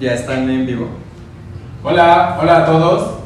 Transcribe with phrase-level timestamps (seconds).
[0.00, 0.88] Ya están en vivo.
[1.84, 3.18] Hola, hola a todos.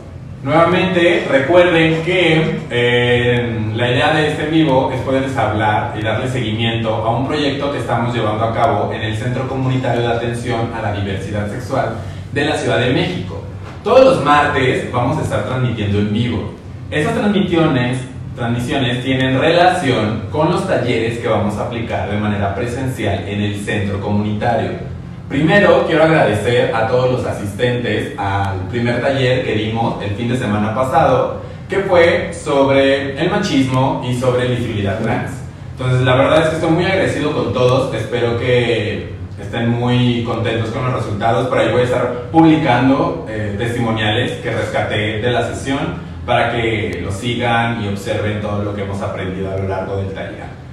[0.43, 6.93] Nuevamente recuerden que eh, la idea de este vivo es poderles hablar y darle seguimiento
[6.93, 10.83] a un proyecto que estamos llevando a cabo en el Centro Comunitario de Atención a
[10.83, 11.95] la Diversidad Sexual
[12.33, 13.41] de la Ciudad de México.
[13.85, 16.55] Todos los martes vamos a estar transmitiendo en vivo.
[16.91, 17.99] Esas transmisiones,
[18.35, 23.61] transmisiones tienen relación con los talleres que vamos a aplicar de manera presencial en el
[23.61, 24.94] centro comunitario.
[25.29, 30.37] Primero, quiero agradecer a todos los asistentes al primer taller que dimos el fin de
[30.37, 35.33] semana pasado, que fue sobre el machismo y sobre visibilidad trans.
[35.73, 40.71] Entonces, la verdad es que estoy muy agradecido con todos, espero que estén muy contentos
[40.71, 41.49] con los resultados.
[41.49, 45.79] Por ahí voy a estar publicando eh, testimoniales que rescaté de la sesión
[46.27, 50.13] para que lo sigan y observen todo lo que hemos aprendido a lo largo del
[50.13, 50.64] taller.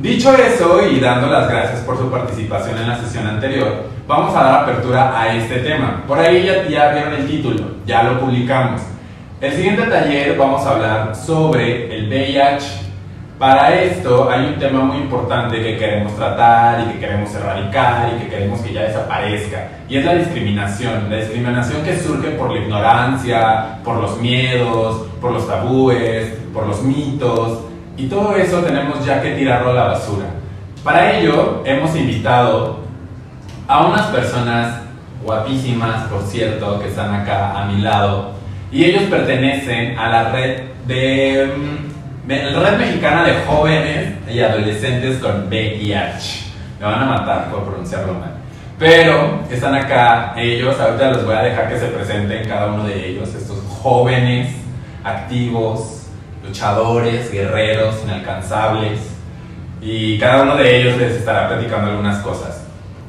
[0.00, 4.44] Dicho eso y dando las gracias por su participación en la sesión anterior, vamos a
[4.44, 6.04] dar apertura a este tema.
[6.08, 8.80] Por ahí ya, ya vieron el título, ya lo publicamos.
[9.42, 12.80] El siguiente taller vamos a hablar sobre el VIH.
[13.38, 18.22] Para esto hay un tema muy importante que queremos tratar y que queremos erradicar y
[18.22, 19.68] que queremos que ya desaparezca.
[19.86, 21.10] Y es la discriminación.
[21.10, 26.82] La discriminación que surge por la ignorancia, por los miedos, por los tabúes, por los
[26.82, 30.26] mitos y todo eso tenemos ya que tirarlo a la basura.
[30.82, 32.78] Para ello hemos invitado
[33.68, 34.80] a unas personas
[35.22, 38.32] guapísimas, por cierto, que están acá a mi lado.
[38.72, 45.18] Y ellos pertenecen a la red de, mm, la red mexicana de jóvenes y adolescentes
[45.18, 46.46] con VIH.
[46.78, 48.34] Me van a matar por pronunciarlo mal.
[48.78, 53.10] Pero están acá ellos, ahorita les voy a dejar que se presenten cada uno de
[53.10, 54.54] ellos, estos jóvenes
[55.04, 55.99] activos,
[56.44, 59.00] luchadores, guerreros, inalcanzables,
[59.80, 62.64] y cada uno de ellos les estará platicando algunas cosas.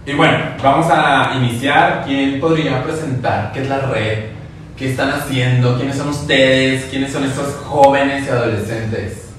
[0.05, 2.03] Y bueno, vamos a iniciar.
[2.05, 4.31] ¿Quién podría presentar qué es la red?
[4.75, 5.77] ¿Qué están haciendo?
[5.77, 6.85] ¿Quiénes son ustedes?
[6.85, 9.29] ¿Quiénes son estos jóvenes y adolescentes?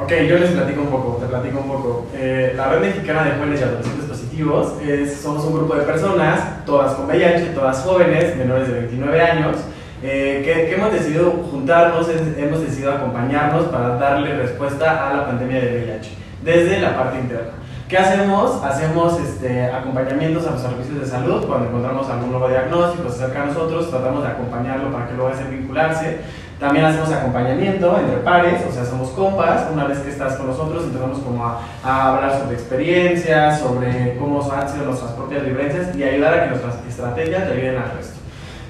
[0.00, 2.06] Ok, yo les platico un poco, te platico un poco.
[2.14, 6.64] Eh, la Red Mexicana de Jóvenes y Adolescentes Positivos es, somos un grupo de personas,
[6.64, 9.56] todas con VIH, todas jóvenes, menores de 29 años,
[10.02, 15.84] eh, que, hemos decidido juntarnos, hemos decidido acompañarnos para darle respuesta a la pandemia de
[15.84, 16.10] VIH
[16.42, 17.52] desde la parte interna.
[17.88, 18.64] ¿Qué hacemos?
[18.64, 23.42] Hacemos este, acompañamientos a los servicios de salud cuando encontramos algún nuevo diagnóstico, se acerca
[23.42, 26.20] a nosotros, tratamos de acompañarlo para que luego a vincularse.
[26.58, 29.66] También hacemos acompañamiento entre pares, o sea, somos compas.
[29.72, 34.40] Una vez que estás con nosotros, empezamos como a, a hablar sobre experiencias, sobre cómo
[34.50, 38.21] han sido nuestras propias vivencias y ayudar a que nuestras estrategias le ayuden al resto.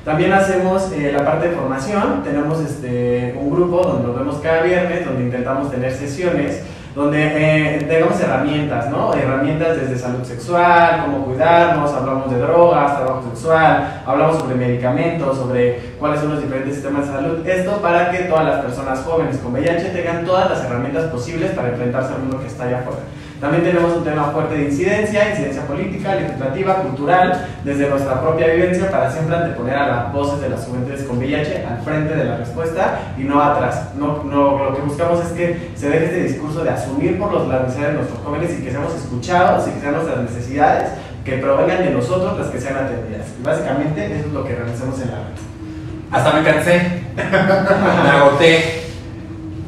[0.05, 4.63] También hacemos eh, la parte de formación, tenemos este, un grupo donde nos vemos cada
[4.63, 6.61] viernes, donde intentamos tener sesiones,
[6.97, 7.87] donde eh,
[8.21, 9.15] herramientas, ¿no?
[9.15, 15.93] Herramientas desde salud sexual, cómo cuidarnos, hablamos de drogas, trabajo sexual, hablamos sobre medicamentos, sobre
[16.01, 17.47] cuáles son los diferentes sistemas de salud.
[17.47, 21.69] Esto para que todas las personas jóvenes con VIH tengan todas las herramientas posibles para
[21.69, 23.03] enfrentarse al mundo que está allá afuera.
[23.43, 28.89] También tenemos un tema fuerte de incidencia, incidencia política, legislativa, cultural, desde nuestra propia vivencia
[28.89, 32.37] para siempre anteponer a las voces de las juventudes con VIH al frente de la
[32.37, 33.95] respuesta y no atrás.
[33.97, 37.49] No, no, lo que buscamos es que se deje este discurso de asumir por los,
[37.49, 40.91] las necesidades de nuestros jóvenes y que seamos escuchados y que sean nuestras necesidades
[41.25, 43.27] que provengan de nosotros las que sean atendidas.
[43.41, 46.13] Y básicamente eso es lo que realizamos en la red.
[46.13, 48.83] Hasta me cansé, me agoté.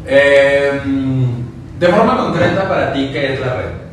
[0.06, 0.80] Eh,
[1.78, 3.84] de forma concreta, para ti, ¿qué es la red?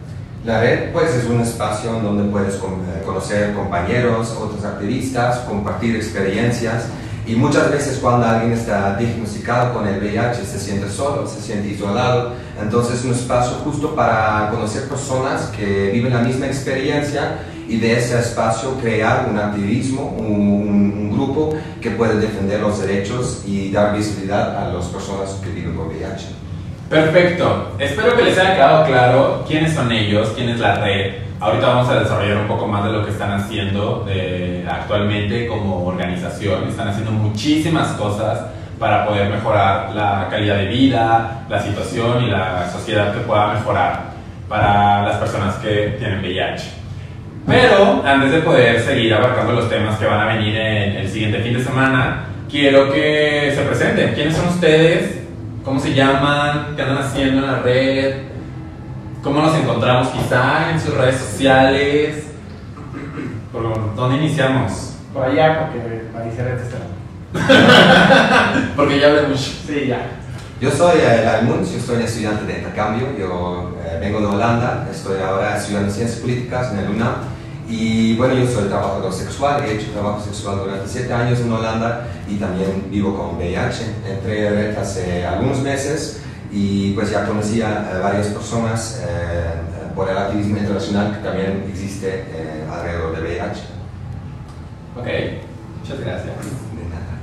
[0.46, 2.60] La red pues es un espacio donde puedes eh,
[3.06, 6.86] conocer compañeros, otros activistas, compartir experiencias
[7.26, 11.70] y muchas veces cuando alguien está diagnosticado con el VIH se siente solo, se siente
[11.70, 17.78] isolado, entonces es un espacio justo para conocer personas que viven la misma experiencia y
[17.78, 23.72] de ese espacio crear un activismo, un, un grupo que puede defender los derechos y
[23.72, 26.41] dar visibilidad a las personas que viven con VIH.
[26.92, 27.72] Perfecto.
[27.80, 31.14] Espero que les haya quedado claro quiénes son ellos, quién es la red.
[31.40, 34.06] Ahorita vamos a desarrollar un poco más de lo que están haciendo
[34.70, 36.68] actualmente como organización.
[36.68, 38.42] Están haciendo muchísimas cosas
[38.78, 44.12] para poder mejorar la calidad de vida, la situación y la sociedad que pueda mejorar
[44.50, 46.72] para las personas que tienen VIH.
[47.48, 51.40] Pero antes de poder seguir abarcando los temas que van a venir en el siguiente
[51.40, 54.14] fin de semana, quiero que se presenten.
[54.14, 55.21] ¿Quiénes son ustedes?
[55.64, 58.16] Cómo se llaman, qué andan haciendo en la red,
[59.24, 62.26] cómo nos encontramos quizá en sus redes sociales.
[63.52, 64.96] ¿Por dónde iniciamos?
[65.14, 65.80] Por allá, porque
[66.14, 66.78] para iniciar este
[68.76, 69.52] Porque ya hablé mucho.
[69.66, 70.18] Sí, ya.
[70.60, 75.20] Yo soy el eh, yo soy estudiante de intercambio, yo eh, vengo de Holanda, estoy
[75.20, 77.16] ahora estudiando ciencias políticas en el UNAM
[77.70, 82.08] Y bueno, yo soy trabajador sexual, he hecho trabajo sexual durante siete años en Holanda
[82.28, 83.86] y también vivo con VIH.
[84.10, 86.22] Entré a red hace algunos meses
[86.52, 89.54] y pues ya conocí a varias personas eh,
[89.96, 93.62] por el activismo internacional que también existe eh, alrededor de VIH.
[94.98, 95.08] Ok,
[95.80, 96.36] muchas gracias.
[96.76, 97.20] De nada.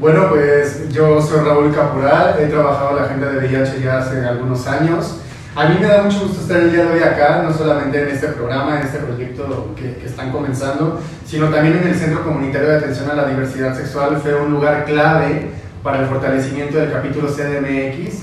[0.00, 4.24] Bueno, pues yo soy Raúl Caporal, he trabajado en la agenda de VIH ya hace
[4.24, 5.18] algunos años.
[5.54, 8.08] A mí me da mucho gusto estar el día de hoy acá, no solamente en
[8.08, 12.70] este programa, en este proyecto que, que, están comenzando, sino también en el Centro Comunitario
[12.70, 14.16] de Atención a la Diversidad Sexual.
[14.22, 15.50] Fue un lugar clave
[15.82, 18.22] para el fortalecimiento del capítulo CDMX,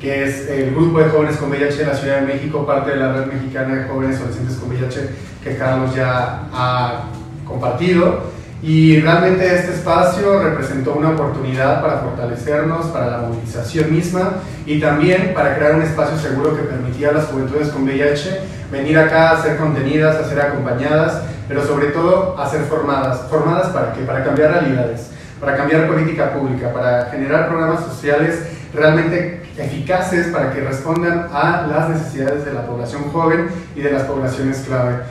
[0.00, 2.96] que es el grupo de jóvenes con VIH de la Ciudad de México, parte de
[2.96, 5.10] la red mexicana de jóvenes adolescentes con VIH
[5.44, 7.04] que Carlos ya ha
[7.46, 8.33] compartido.
[8.66, 15.34] Y realmente este espacio representó una oportunidad para fortalecernos, para la movilización misma y también
[15.34, 18.40] para crear un espacio seguro que permitía a las juventudes con VIH
[18.72, 23.26] venir acá a ser contenidas, a ser acompañadas, pero sobre todo a ser formadas.
[23.28, 24.00] ¿Formadas para qué?
[24.00, 30.60] Para cambiar realidades, para cambiar política pública, para generar programas sociales realmente eficaces para que
[30.62, 35.02] respondan a las necesidades de la población joven y de las poblaciones clave.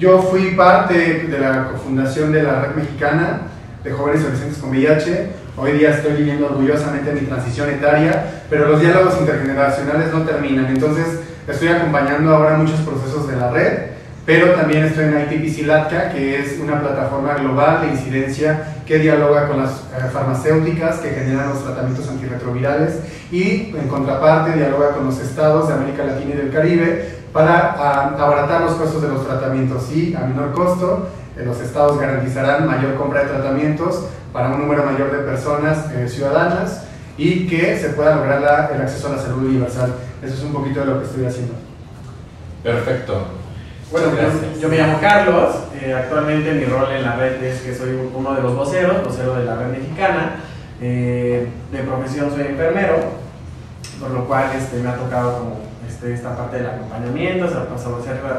[0.00, 3.42] Yo fui parte de la cofundación de la Red Mexicana
[3.84, 5.28] de Jóvenes Adolescentes con VIH.
[5.58, 10.68] Hoy día estoy viviendo orgullosamente mi transición etaria, pero los diálogos intergeneracionales no terminan.
[10.68, 13.72] Entonces, estoy acompañando ahora muchos procesos de la red,
[14.24, 19.48] pero también estoy en ITPC LATCA, que es una plataforma global de incidencia que dialoga
[19.48, 23.00] con las eh, farmacéuticas que generan los tratamientos antirretrovirales
[23.30, 28.62] y, en contraparte, dialoga con los estados de América Latina y del Caribe para abaratar
[28.62, 33.22] los costos de los tratamientos y a menor costo eh, los estados garantizarán mayor compra
[33.22, 36.84] de tratamientos para un número mayor de personas eh, ciudadanas
[37.16, 39.94] y que se pueda lograr la, el acceso a la salud universal.
[40.22, 41.54] Eso es un poquito de lo que estoy haciendo.
[42.62, 43.26] Perfecto.
[43.90, 47.74] Bueno, yo, yo, me llamo Carlos, eh, actualmente mi rol en la red es que
[47.74, 50.36] soy uno de los voceros, vocero de la red mexicana,
[50.80, 51.48] de
[51.84, 52.98] profesión soy enfermero,
[54.00, 57.66] por lo cual este, me ha tocado como este, esta parte del acompañamiento, sobre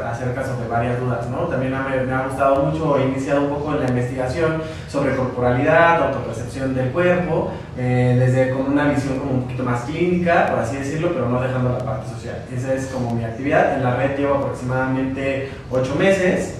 [0.06, 1.48] acerca sobre varias dudas, ¿no?
[1.48, 6.06] También me, me, ha gustado mucho, he iniciado un poco en la investigación sobre corporalidad,
[6.06, 10.76] autopercepción del cuerpo, eh, desde con una visión como un poquito más clínica, por así
[10.76, 12.42] decirlo, pero no dejando la parte social.
[12.54, 13.76] Esa es como mi actividad.
[13.76, 16.58] En la red llevo aproximadamente 8 meses.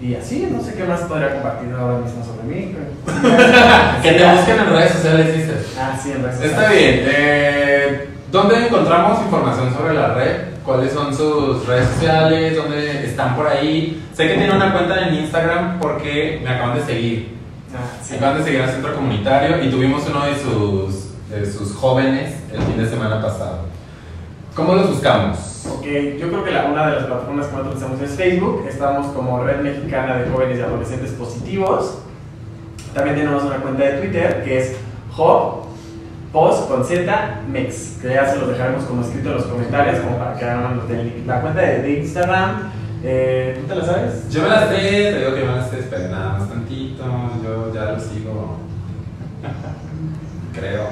[0.00, 2.76] Y así, no sé qué más podría compartir ahora mismo sobre mí.
[4.02, 5.76] que te busquen en redes sociales, dices.
[5.78, 6.58] Ah, sí, en redes sociales.
[6.58, 7.00] Está bien.
[7.06, 10.36] Eh, ¿Dónde encontramos información sobre la red?
[10.64, 12.56] ¿Cuáles son sus redes sociales?
[12.56, 14.04] ¿Dónde están por ahí?
[14.12, 17.38] Sé que tiene una cuenta en Instagram porque me acaban de seguir.
[17.72, 18.14] Ah, sí.
[18.14, 22.34] Me acaban de seguir al centro comunitario y tuvimos uno de sus, de sus jóvenes
[22.52, 23.66] el fin de semana pasado.
[24.56, 25.68] ¿Cómo los buscamos?
[25.72, 25.84] Ok,
[26.18, 28.66] yo creo que la, una de las plataformas que más utilizamos es Facebook.
[28.68, 31.98] Estamos como Red Mexicana de Jóvenes y Adolescentes Positivos.
[32.94, 34.76] También tenemos una cuenta de Twitter que es
[35.16, 35.63] Hop
[36.34, 40.18] post con Z Mex, que ya se los dejaremos como escrito en los comentarios, como
[40.18, 40.80] para que hagan
[41.26, 42.72] la cuenta de, de Instagram.
[43.04, 44.28] Eh, ¿Tú te la sabes?
[44.30, 47.04] Yo me la sé, te digo que me la sé, espera nada más tantito,
[47.42, 48.58] yo ya lo sigo.
[50.52, 50.88] Creo.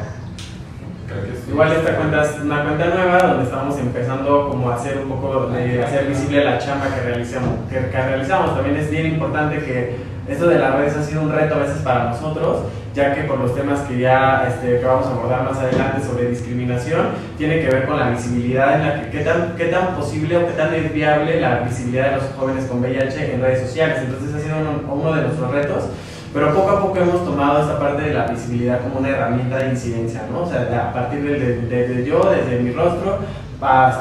[1.09, 1.51] Creo que sí.
[1.51, 5.49] Igual esta cuenta es una cuenta nueva donde estamos empezando como a hacer un poco,
[5.49, 8.55] de hacer visible la chamba que realizamos, que, que realizamos.
[8.55, 9.97] También es bien importante que
[10.29, 12.61] esto de las redes ha sido un reto a veces para nosotros,
[12.95, 16.29] ya que por los temas que ya este, que vamos a abordar más adelante sobre
[16.29, 17.07] discriminación,
[17.39, 20.47] tiene que ver con la visibilidad, en la que, qué, tan, qué tan posible o
[20.47, 23.99] qué tan es viable la visibilidad de los jóvenes con VIH en redes sociales.
[24.05, 25.85] Entonces ha sido uno, uno de nuestros retos
[26.33, 29.71] pero poco a poco hemos tomado esta parte de la visibilidad como una herramienta de
[29.71, 30.45] incidencia, ¿no?
[30.45, 33.19] O sea, a partir de, de, de yo, desde mi rostro,
[33.61, 33.93] para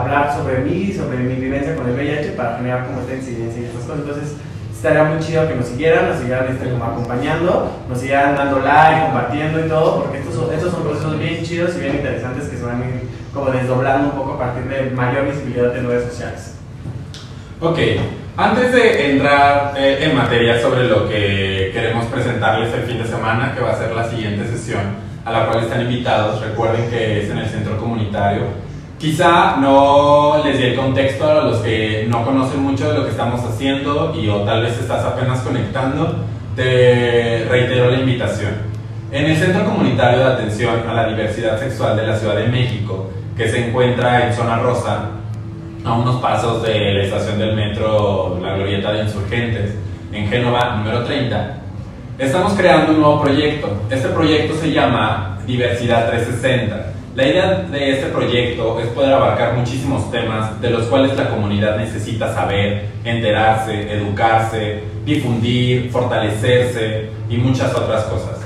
[0.00, 3.64] hablar sobre mí, sobre mi vivencia con el VIH, para generar como esta incidencia y
[3.64, 3.98] estas cosas.
[4.00, 4.36] Entonces,
[4.80, 9.02] estaría muy chido que nos siguieran, nos siguieran este, como acompañando, nos siguieran dando like,
[9.02, 12.56] compartiendo y todo, porque estos son, estos son procesos bien chidos y bien interesantes que
[12.56, 13.02] se van a ir
[13.34, 16.54] como desdoblando un poco a partir de mayor visibilidad en redes sociales.
[17.60, 17.78] Ok,
[18.38, 23.52] antes de entrar eh, en materia sobre lo que queremos presentarles el fin de semana,
[23.54, 24.80] que va a ser la siguiente sesión
[25.26, 28.44] a la cual están invitados, recuerden que es en el centro comunitario
[29.00, 33.12] Quizá no les di el contexto a los que no conocen mucho de lo que
[33.12, 36.16] estamos haciendo y o tal vez estás apenas conectando,
[36.54, 38.52] te reitero la invitación.
[39.10, 43.08] En el Centro Comunitario de Atención a la Diversidad Sexual de la Ciudad de México,
[43.38, 45.12] que se encuentra en Zona Rosa,
[45.82, 49.76] a unos pasos de la estación del metro La Glorieta de Insurgentes,
[50.12, 51.56] en Génova número 30,
[52.18, 53.80] estamos creando un nuevo proyecto.
[53.88, 60.08] Este proyecto se llama Diversidad 360 La idea de este proyecto es poder abarcar muchísimos
[60.12, 68.04] temas de los cuales la comunidad necesita saber, enterarse, educarse, difundir, fortalecerse y muchas otras
[68.04, 68.38] cosas.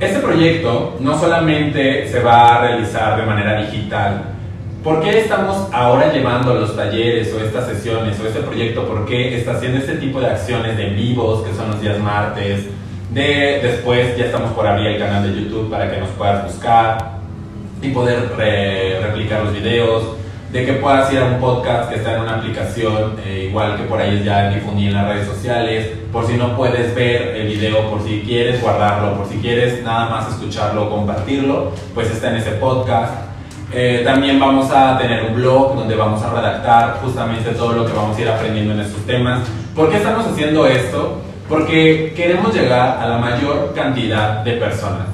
[0.00, 4.34] Este proyecto no solamente se va a realizar de manera digital,
[4.82, 8.86] ¿Por qué estamos ahora llevando los talleres o estas sesiones o este proyecto?
[8.86, 12.66] ¿Por qué está haciendo este tipo de acciones de vivos, que son los días martes?
[13.10, 17.13] De, después ya estamos por abrir el canal de YouTube para que nos puedas buscar
[17.84, 18.30] y poder
[19.02, 20.16] replicar los videos.
[20.52, 23.82] De que puedas ir a un podcast que está en una aplicación, eh, igual que
[23.84, 25.90] por ahí ya difundí en las redes sociales.
[26.12, 30.08] Por si no puedes ver el video, por si quieres guardarlo, por si quieres nada
[30.08, 33.34] más escucharlo compartirlo, pues está en ese podcast
[33.76, 37.92] eh, también vamos a tener un blog donde vamos a redactar justamente todo lo que
[37.92, 39.40] vamos a ir aprendiendo en estos temas.
[39.74, 41.20] ¿Por qué estamos haciendo esto?
[41.48, 45.13] Porque queremos llegar a la mayor cantidad de personas.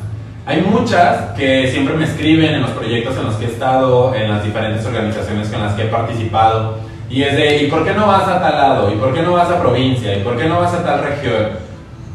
[0.50, 4.28] Hay muchas que siempre me escriben en los proyectos en los que he estado, en
[4.28, 6.78] las diferentes organizaciones con las que he participado,
[7.08, 8.92] y es de, ¿y por qué no vas a tal lado?
[8.92, 10.12] ¿Y por qué no vas a provincia?
[10.12, 11.50] ¿Y por qué no vas a tal región?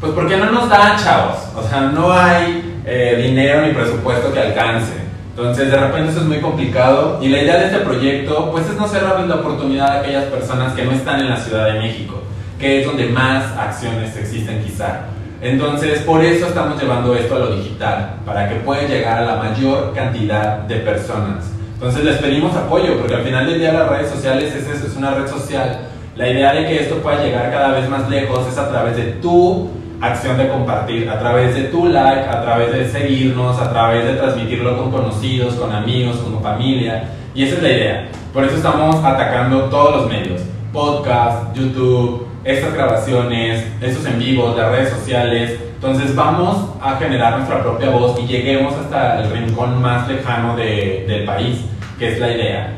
[0.00, 1.38] Pues porque no nos dan, chavos.
[1.56, 4.92] O sea, no hay eh, dinero ni presupuesto que alcance.
[5.30, 8.76] Entonces, de repente eso es muy complicado y la idea de este proyecto, pues es
[8.76, 12.22] no cerrarles la oportunidad a aquellas personas que no están en la Ciudad de México,
[12.60, 15.06] que es donde más acciones existen quizá.
[15.40, 19.36] Entonces, por eso estamos llevando esto a lo digital, para que pueda llegar a la
[19.36, 21.50] mayor cantidad de personas.
[21.74, 24.96] Entonces, les pedimos apoyo, porque al final del día las redes sociales es eso, es
[24.96, 25.80] una red social.
[26.16, 29.04] La idea de que esto pueda llegar cada vez más lejos es a través de
[29.20, 34.04] tu acción de compartir a través de tu like, a través de seguirnos, a través
[34.04, 37.04] de transmitirlo con conocidos, con amigos, con familia.
[37.34, 38.08] Y esa es la idea.
[38.32, 40.42] Por eso estamos atacando todos los medios.
[40.72, 45.58] Podcast, YouTube, estas grabaciones, estos en vivo, las redes sociales.
[45.74, 51.04] Entonces vamos a generar nuestra propia voz y lleguemos hasta el rincón más lejano de,
[51.08, 51.58] del país,
[51.98, 52.72] que es la idea.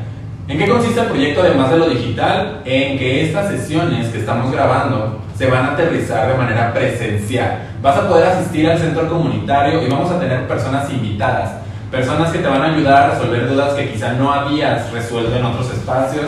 [0.47, 2.61] ¿En qué consiste el proyecto además de lo digital?
[2.65, 7.69] En que estas sesiones que estamos grabando se van a aterrizar de manera presencial.
[7.81, 11.51] Vas a poder asistir al centro comunitario y vamos a tener personas invitadas,
[11.91, 15.45] personas que te van a ayudar a resolver dudas que quizá no habías resuelto en
[15.45, 16.25] otros espacios,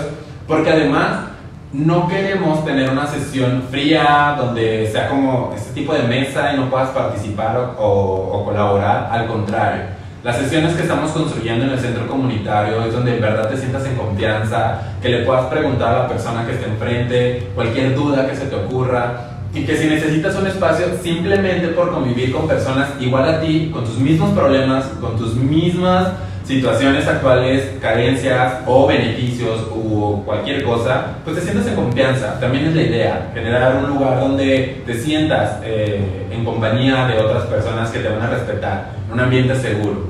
[0.48, 1.30] porque además
[1.73, 6.69] no queremos tener una sesión fría donde sea como este tipo de mesa y no
[6.69, 12.85] puedas participar o, colaborar, al contrario las sesiones que estamos construyendo en el centro comunitario
[12.85, 16.45] es donde en verdad te sientas en confianza, que le puedas preguntar a la persona
[16.45, 20.85] que esté enfrente, cualquier duda que se te ocurra, y que si necesitas un espacio
[21.01, 26.09] simplemente por convivir con personas igual a ti, con tus mismos problemas, con tus mismas
[26.45, 32.39] situaciones actuales, carencias o beneficios o cualquier cosa, pues te sientas en confianza.
[32.39, 37.43] También es la idea, generar un lugar donde te sientas eh, en compañía de otras
[37.45, 40.10] personas que te van a respetar, un ambiente seguro.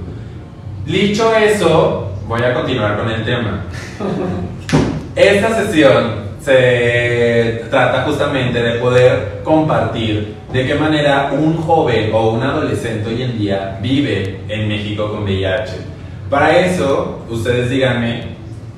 [0.85, 3.63] Dicho eso, voy a continuar con el tema.
[5.15, 12.43] Esta sesión se trata justamente de poder compartir de qué manera un joven o un
[12.43, 15.90] adolescente hoy en día vive en México con VIH.
[16.31, 18.37] Para eso, ustedes díganme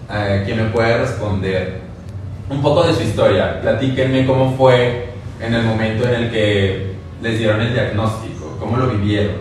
[0.10, 1.81] eh, quién me puede responder
[2.50, 3.62] un poco de su historia.
[3.62, 8.88] Platíquenme cómo fue en el momento en el que les dieron el diagnóstico, cómo lo
[8.88, 9.36] vivieron.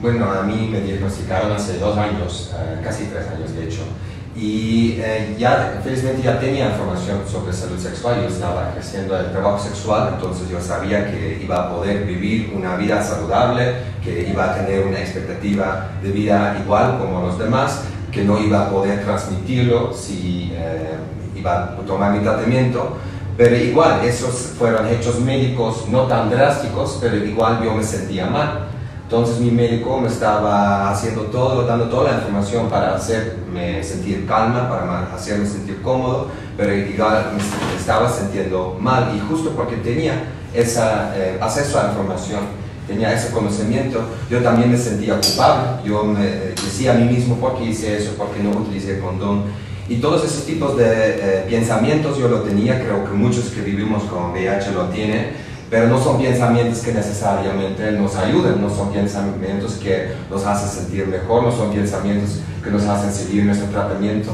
[0.00, 3.82] Bueno, a mí me diagnosticaron hace dos años, eh, casi tres años de hecho,
[4.34, 9.58] y eh, ya felizmente ya tenía información sobre salud sexual, yo estaba ejerciendo el trabajo
[9.62, 14.54] sexual, entonces yo sabía que iba a poder vivir una vida saludable, que iba a
[14.54, 19.92] tener una expectativa de vida igual como los demás, que no iba a poder transmitirlo
[19.92, 20.96] si eh,
[21.36, 22.96] iba a tomar mi tratamiento,
[23.36, 28.68] pero igual esos fueron hechos médicos no tan drásticos, pero igual yo me sentía mal.
[29.12, 34.70] Entonces mi médico me estaba haciendo todo, dando toda la información para hacerme sentir calma,
[34.70, 39.12] para hacerme sentir cómodo, pero igual me estaba sintiendo mal.
[39.14, 40.14] Y justo porque tenía
[40.54, 40.80] ese
[41.14, 42.40] eh, acceso a la información,
[42.86, 44.00] tenía ese conocimiento,
[44.30, 48.12] yo también me sentía culpable, yo me decía a mí mismo por qué hice eso,
[48.14, 49.42] por qué no utilicé condón.
[49.90, 54.04] Y todos esos tipos de eh, pensamientos yo lo tenía, creo que muchos que vivimos
[54.04, 59.76] con VIH lo tienen, pero no son pensamientos que necesariamente nos ayuden, no son pensamientos
[59.82, 64.32] que nos hacen sentir mejor, no son pensamientos que nos hacen seguir nuestro tratamiento.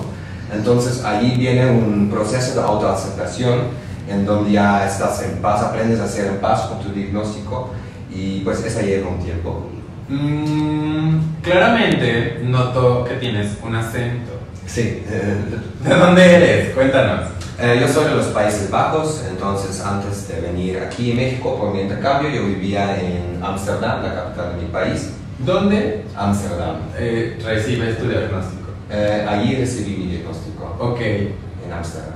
[0.53, 3.69] Entonces ahí viene un proceso de autoaceptación
[4.09, 7.71] en donde ya estás en paz, aprendes a ser en paz con tu diagnóstico
[8.13, 9.69] y pues eso lleva un tiempo.
[10.09, 14.33] Mm, claramente noto que tienes un acento.
[14.67, 15.05] Sí.
[15.85, 16.75] ¿De dónde eres?
[16.75, 17.38] Cuéntanos.
[17.61, 21.75] Eh, yo soy de los Países Bajos, entonces antes de venir aquí a México por
[21.75, 25.11] mi intercambio, yo vivía en Ámsterdam, la capital de mi país.
[25.41, 26.77] ¿Dónde Ámsterdam.
[26.97, 28.69] eh, recibes tu diagnóstico?
[28.91, 31.01] Eh, allí recibí mi diagnóstico, Ok.
[31.01, 32.13] en Ámsterdam.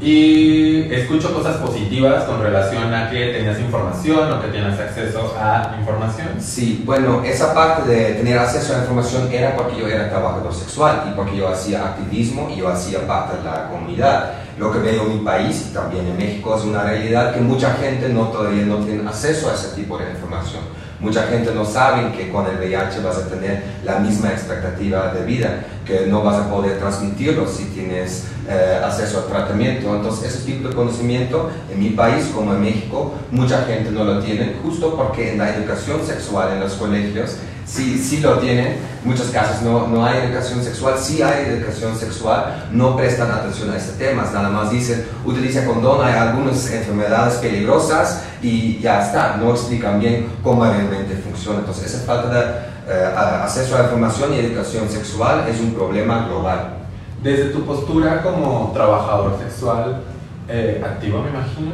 [0.00, 5.76] Y escucho cosas positivas con relación a que tenías información o que tienes acceso a
[5.78, 6.28] información.
[6.40, 11.04] Sí, bueno, esa parte de tener acceso a información era porque yo era trabajador sexual
[11.12, 14.32] y porque yo hacía activismo y yo hacía parte de la comunidad.
[14.58, 17.74] Lo que veo en mi país y también en México es una realidad que mucha
[17.74, 20.62] gente no, todavía no tiene acceso a ese tipo de información.
[21.00, 25.24] Mucha gente no sabe que con el VIH vas a tener la misma expectativa de
[25.24, 29.94] vida, que no vas a poder transmitirlo si tienes eh, acceso al tratamiento.
[29.96, 34.20] Entonces, ese tipo de conocimiento en mi país como en México, mucha gente no lo
[34.20, 37.36] tiene, justo porque en la educación sexual en los colegios
[37.70, 38.90] sí, sí lo tienen.
[39.02, 43.70] En muchos casos no, no hay educación sexual, sí hay educación sexual, no prestan atención
[43.70, 49.36] a este tema, nada más dicen, utiliza condón, hay algunas enfermedades peligrosas y ya está,
[49.36, 51.60] no explican bien cómo realmente funciona.
[51.60, 56.74] Entonces, esa falta de eh, acceso a información y educación sexual es un problema global.
[57.22, 60.02] Desde tu postura como trabajador sexual
[60.48, 61.72] eh, activo, me imagino,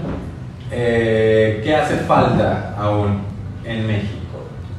[0.70, 3.20] eh, ¿qué hace falta aún
[3.64, 4.25] en México?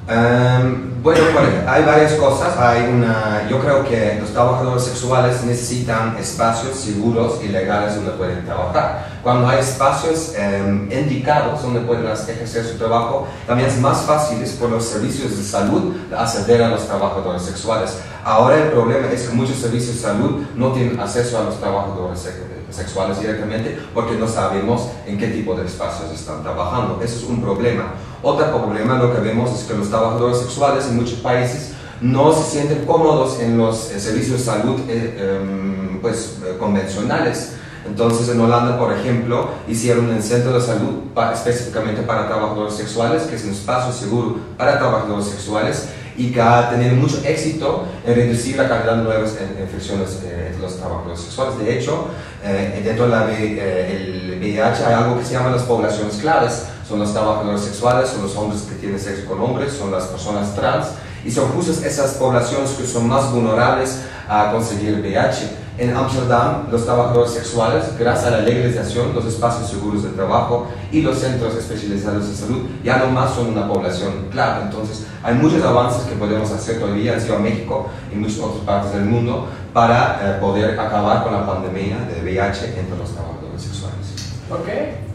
[0.09, 2.57] Em, bueno, pues, hay varias cosas.
[2.57, 8.45] Hay una, yo creo que los trabajadores sexuales necesitan espacios seguros y legales donde pueden
[8.45, 9.19] trabajar.
[9.21, 14.69] Cuando hay espacios em, indicados donde pueden ejercer su trabajo, también es más fácil por
[14.69, 17.97] los servicios de salud acceder a los trabajadores sexuales.
[18.23, 22.19] Ahora el problema es que muchos servicios de salud no tienen acceso a los trabajadores
[22.19, 26.99] sexuales sexuales directamente porque no sabemos en qué tipo de espacios están trabajando.
[27.01, 27.93] Eso es un problema.
[28.23, 31.71] Otro problema lo que vemos es que los trabajadores sexuales en muchos países
[32.01, 37.53] no se sienten cómodos en los eh, servicios de salud eh, em, pues, eh, convencionales.
[37.87, 43.23] Entonces en Holanda, por ejemplo, hicieron un centro de salud pa- específicamente para trabajadores sexuales,
[43.23, 48.15] que es un espacio seguro para trabajadores sexuales y que ha tenido mucho éxito en
[48.15, 51.57] reducir la cantidad de nuevas eh, infecciones eh, entre los trabajadores sexuales.
[51.59, 52.07] De hecho,
[52.43, 56.63] eh, dentro del el VIH hay algo que se llama las poblaciones claves.
[56.87, 60.55] Son los trabajadores sexuales, son los hombres que tienen sexo con hombres, son las personas
[60.55, 60.87] trans
[61.25, 65.67] y son justo esas poblaciones que son más vulnerables a conseguir VIH.
[65.77, 71.01] En Amsterdam, los trabajadores sexuales, gracias a la legalización, los espacios seguros de trabajo y
[71.01, 74.63] los centros especializados de salud, ya no más son una población clave.
[74.63, 78.63] Entonces, hay muchos avances que podemos hacer todavía en Ciudad México y en muchas otras
[78.63, 83.61] partes del mundo para eh, poder acabar con la pandemia de VIH entre los trabajadores
[83.61, 84.07] sexuales.
[84.49, 85.06] Ok.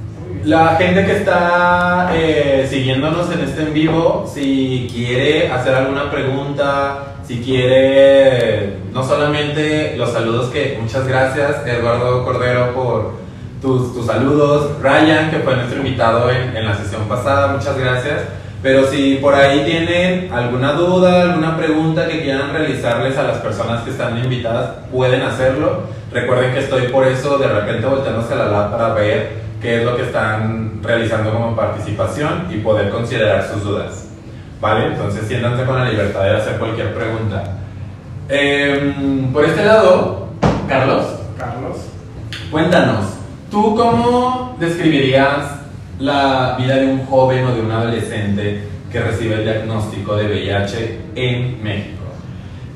[0.44, 7.14] La gente que está eh, siguiéndonos en este en vivo, si quiere hacer alguna pregunta,
[7.24, 13.12] si quiere, no solamente los saludos que, muchas gracias Eduardo Cordero por
[13.60, 18.22] tus, tus saludos, Ryan que fue nuestro invitado en, en la sesión pasada, muchas gracias.
[18.62, 23.82] Pero si por ahí tienen alguna duda, alguna pregunta que quieran realizarles a las personas
[23.82, 25.82] que están invitadas, pueden hacerlo.
[26.12, 29.84] Recuerden que estoy por eso de repente volteando hacia la lab para ver qué es
[29.84, 34.08] lo que están realizando como participación y poder considerar sus dudas.
[34.60, 34.88] ¿Vale?
[34.88, 37.44] Entonces siéntanse con la libertad de hacer cualquier pregunta.
[38.28, 40.28] Em, por este lado,
[40.68, 41.04] Carlos,
[41.38, 41.78] Carlos.
[42.50, 43.06] cuéntanos,
[43.50, 45.60] ¿tú cómo describirías
[45.98, 51.00] la vida de un joven o de un adolescente que recibe el diagnóstico de VIH
[51.14, 52.02] en México?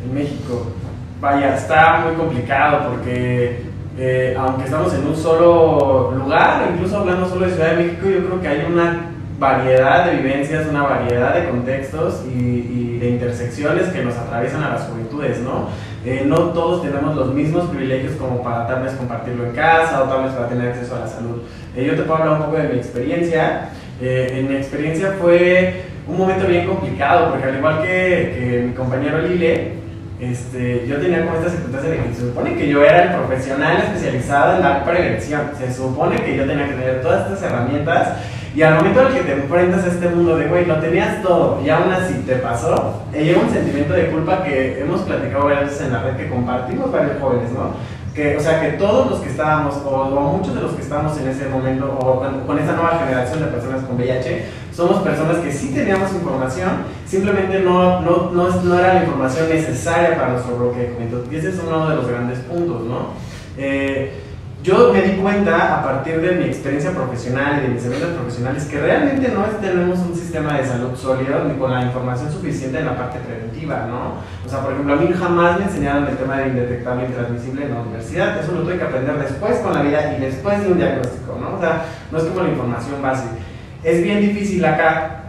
[0.04, 0.72] En México.
[1.20, 3.65] Vaya, está muy complicado porque
[3.98, 8.26] eh, aunque estamos en un solo lugar, incluso hablando solo de Ciudad de México, yo
[8.26, 13.88] creo que hay una variedad de vivencias, una variedad de contextos y, y de intersecciones
[13.88, 15.68] que nos atraviesan a las juventudes, ¿no?
[16.06, 20.08] Eh, no todos tenemos los mismos privilegios como para tal vez compartirlo en casa o
[20.08, 21.42] tal vez para tener acceso a la salud.
[21.76, 23.70] Eh, yo te puedo hablar un poco de mi experiencia.
[24.00, 28.72] Eh, en mi experiencia fue un momento bien complicado porque al igual que, que mi
[28.74, 29.72] compañero Lile,
[30.18, 33.76] este, yo tenía como esta circunstancia de que se supone que yo era el profesional
[33.76, 35.42] especializado en la prevención.
[35.58, 38.16] Se supone que yo tenía que tener todas estas herramientas
[38.54, 41.20] y al momento en el que te enfrentas a este mundo de, güey, lo tenías
[41.20, 45.44] todo y aún así te pasó, eh, llega un sentimiento de culpa que hemos platicado
[45.44, 47.74] varias veces en la red que compartimos varios jóvenes, ¿no?
[48.14, 51.20] Que, o sea, que todos los que estábamos, o, o muchos de los que estamos
[51.20, 55.38] en ese momento, o con, con esta nueva generación de personas con VIH, somos personas
[55.38, 60.58] que sí teníamos información, simplemente no, no, no, no era la información necesaria para nuestro
[60.58, 61.32] bloque de juventud.
[61.32, 63.08] Y ese es uno de los grandes puntos, ¿no?
[63.56, 64.20] Eh,
[64.62, 68.64] yo me di cuenta a partir de mi experiencia profesional y de mis eventos profesionales
[68.64, 72.86] que realmente no tenemos un sistema de salud sólido ni con la información suficiente en
[72.86, 74.16] la parte preventiva, ¿no?
[74.44, 77.64] O sea, por ejemplo, a mí jamás me enseñaron el tema de indetectable e intransmisible
[77.64, 80.72] en la universidad, eso lo tuve que aprender después con la vida y después de
[80.72, 81.56] un diagnóstico, ¿no?
[81.56, 83.45] O sea, no es como la información base.
[83.86, 85.20] Es bien difícil acá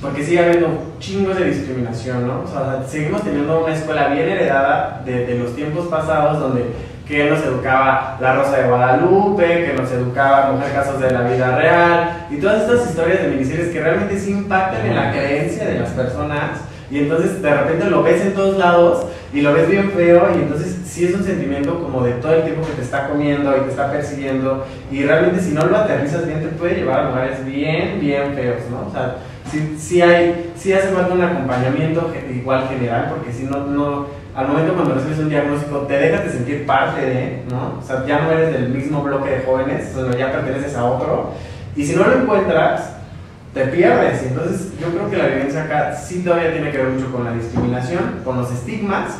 [0.00, 2.42] porque sigue habiendo chingos de discriminación, ¿no?
[2.42, 6.66] O sea, seguimos teniendo una escuela bien heredada de, de los tiempos pasados donde
[7.08, 11.56] que nos educaba La Rosa de Guadalupe, que nos educaba Mujer Casos de la Vida
[11.56, 15.80] Real, y todas estas historias de miniseries que realmente sí impactan en la creencia de
[15.80, 16.60] las personas,
[16.90, 20.42] y entonces de repente lo ves en todos lados y lo ves bien feo, y
[20.42, 23.60] entonces sí es un sentimiento como de todo el tiempo que te está comiendo y
[23.60, 27.44] te está persiguiendo, y realmente si no lo aterrizas bien te puede llevar a lugares
[27.44, 28.88] bien, bien feos, ¿no?
[28.88, 29.16] O sea,
[29.50, 34.48] sí, sí, hay, sí hace falta un acompañamiento igual general, porque si no, no al
[34.48, 37.78] momento cuando recibes un diagnóstico, te dejas de sentir parte de, ¿no?
[37.78, 41.32] O sea, ya no eres del mismo bloque de jóvenes, sino ya perteneces a otro.
[41.74, 42.95] Y si no lo encuentras,
[43.56, 44.22] te pierdes.
[44.22, 47.32] Entonces, yo creo que la vivencia acá sí todavía tiene que ver mucho con la
[47.32, 49.14] discriminación, con los estigmas.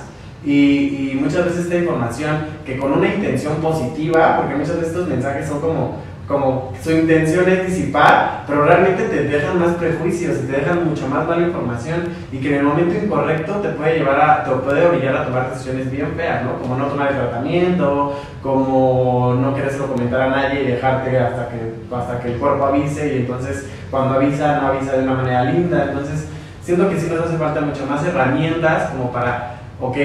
[0.44, 5.48] Y, muchas veces esta información que con una intención positiva, porque muchos de estos mensajes
[5.48, 10.58] son como como su intención es disipar, pero realmente te dejan más prejuicios y te
[10.58, 14.44] dejan mucho más mala información y que en el momento incorrecto te puede llevar a,
[14.44, 16.58] te puede obligar a tomar decisiones bien feas, ¿no?
[16.58, 21.74] Como no tomar el tratamiento, como no querérselo comentar a nadie y dejarte hasta que,
[21.94, 25.84] hasta que el cuerpo avise y entonces cuando avisa no avisa de una manera linda,
[25.88, 26.28] entonces
[26.62, 29.96] siento que sí nos hace falta mucho más herramientas como para, ok,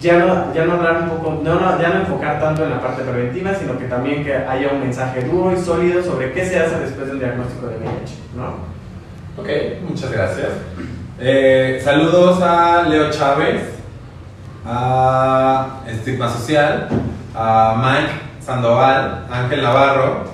[0.00, 2.80] ya no, ya no hablar un poco, no, no, ya no enfocar tanto en la
[2.80, 6.60] parte preventiva, sino que también que haya un mensaje duro y sólido sobre qué se
[6.60, 8.76] hace después del diagnóstico de VIH, ¿no?
[9.40, 9.48] Ok,
[9.88, 10.48] muchas gracias.
[11.18, 13.62] Eh, saludos a Leo Chávez,
[14.66, 16.88] a Estigma Social,
[17.34, 20.24] a Mike Sandoval, Ángel Navarro.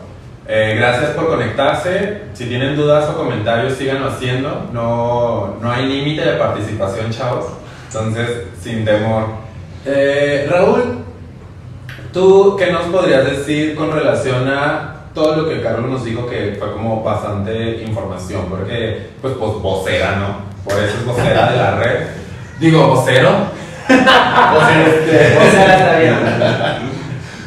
[0.49, 2.23] Eh, gracias por conectarse.
[2.35, 4.69] Si tienen dudas o comentarios, síganlo haciendo.
[4.73, 7.47] No, no hay límite de participación, chavos.
[7.87, 9.42] Entonces, sin temor.
[9.85, 10.99] Eh, Raúl,
[12.13, 16.57] ¿tú qué nos podrías decir con relación a todo lo que Carlos nos dijo que
[16.57, 18.47] fue como bastante información?
[18.49, 20.53] Porque, pues, pues vocera, ¿no?
[20.63, 22.07] Por eso es vocera de la red.
[22.61, 23.31] Digo, vocero.
[23.89, 26.17] este, vocera está bien.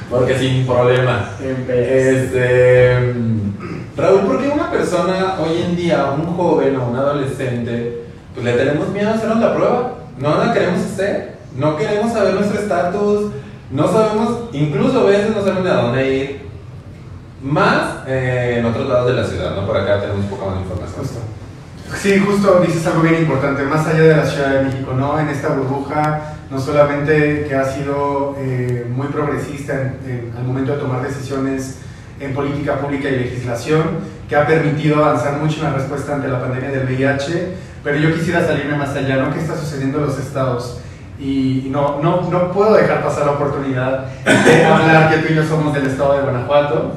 [0.10, 1.30] Porque sin problema.
[1.70, 3.14] Este,
[3.96, 8.52] Raúl, ¿por qué una persona hoy en día, un joven o un adolescente, pues le
[8.52, 9.94] tenemos miedo a hacernos la prueba?
[10.20, 13.32] No la queremos hacer no queremos saber nuestro estatus,
[13.72, 16.46] no sabemos, incluso a veces no sabemos a dónde ir,
[17.42, 19.66] más eh, en otros lados de la ciudad, ¿no?
[19.66, 21.00] Por acá tenemos poca más información.
[21.00, 21.20] Justo.
[22.02, 25.20] Sí, justo dices algo bien importante, más allá de la Ciudad de México, ¿no?
[25.20, 29.74] En esta burbuja, no solamente que ha sido eh, muy progresista
[30.06, 31.78] en, al momento de tomar decisiones
[32.20, 33.84] en política pública y legislación,
[34.28, 38.14] que ha permitido avanzar mucho en la respuesta ante la pandemia del VIH, pero yo
[38.16, 39.34] quisiera salirme más allá, ¿no?
[39.34, 40.80] ¿Qué está sucediendo en los estados?
[41.20, 45.44] Y no, no, no puedo dejar pasar la oportunidad de hablar que tú y yo
[45.46, 46.94] somos del estado de Guanajuato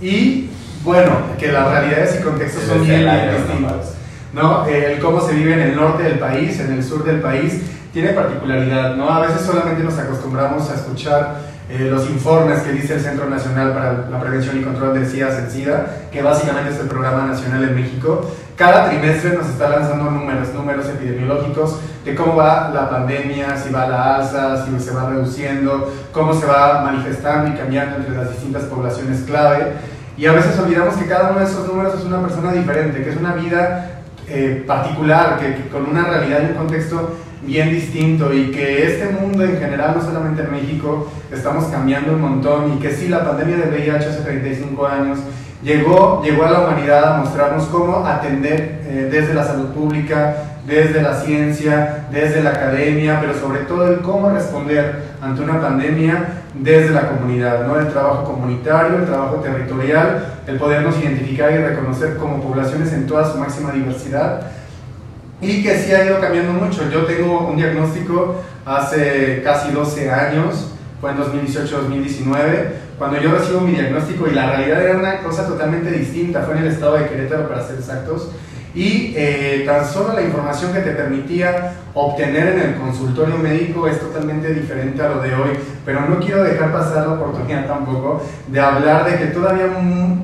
[0.00, 0.50] y
[0.84, 3.94] bueno, que las realidades y contextos son bien, distintos.
[4.32, 4.66] ¿no?
[4.66, 8.10] El cómo se vive en el norte del país, en el sur del país, tiene
[8.10, 8.96] particularidad.
[8.96, 9.08] ¿no?
[9.08, 11.36] A veces solamente nos acostumbramos a escuchar
[11.70, 15.48] eh, los informes que dice el Centro Nacional para la Prevención y Control de SIDA,
[15.48, 20.52] SIDA, que básicamente es el programa nacional en México, cada trimestre nos está lanzando números,
[20.52, 25.08] números epidemiológicos de cómo va la pandemia, si va a la alza, si se va
[25.10, 29.72] reduciendo, cómo se va manifestando y cambiando entre las distintas poblaciones clave.
[30.16, 33.10] Y a veces olvidamos que cada uno de esos números es una persona diferente, que
[33.10, 38.32] es una vida eh, particular, que, que, con una realidad y un contexto bien distinto
[38.32, 42.80] y que este mundo en general, no solamente en México, estamos cambiando un montón y
[42.80, 45.18] que sí, la pandemia de VIH hace 35 años
[45.62, 51.02] llegó, llegó a la humanidad a mostrarnos cómo atender eh, desde la salud pública, desde
[51.02, 56.90] la ciencia, desde la academia, pero sobre todo el cómo responder ante una pandemia desde
[56.90, 57.78] la comunidad, ¿no?
[57.80, 63.30] el trabajo comunitario, el trabajo territorial, el podernos identificar y reconocer como poblaciones en toda
[63.30, 64.42] su máxima diversidad
[65.40, 66.88] y que sí ha ido cambiando mucho.
[66.90, 70.68] Yo tengo un diagnóstico hace casi 12 años,
[71.00, 72.46] fue en 2018-2019,
[72.96, 76.62] cuando yo recibo mi diagnóstico y la realidad era una cosa totalmente distinta, fue en
[76.64, 78.30] el estado de Querétaro para ser exactos,
[78.74, 84.00] y eh, tan solo la información que te permitía obtener en el consultorio médico es
[84.00, 85.50] totalmente diferente a lo de hoy,
[85.84, 89.66] pero no quiero dejar pasar la oportunidad tampoco de hablar de que todavía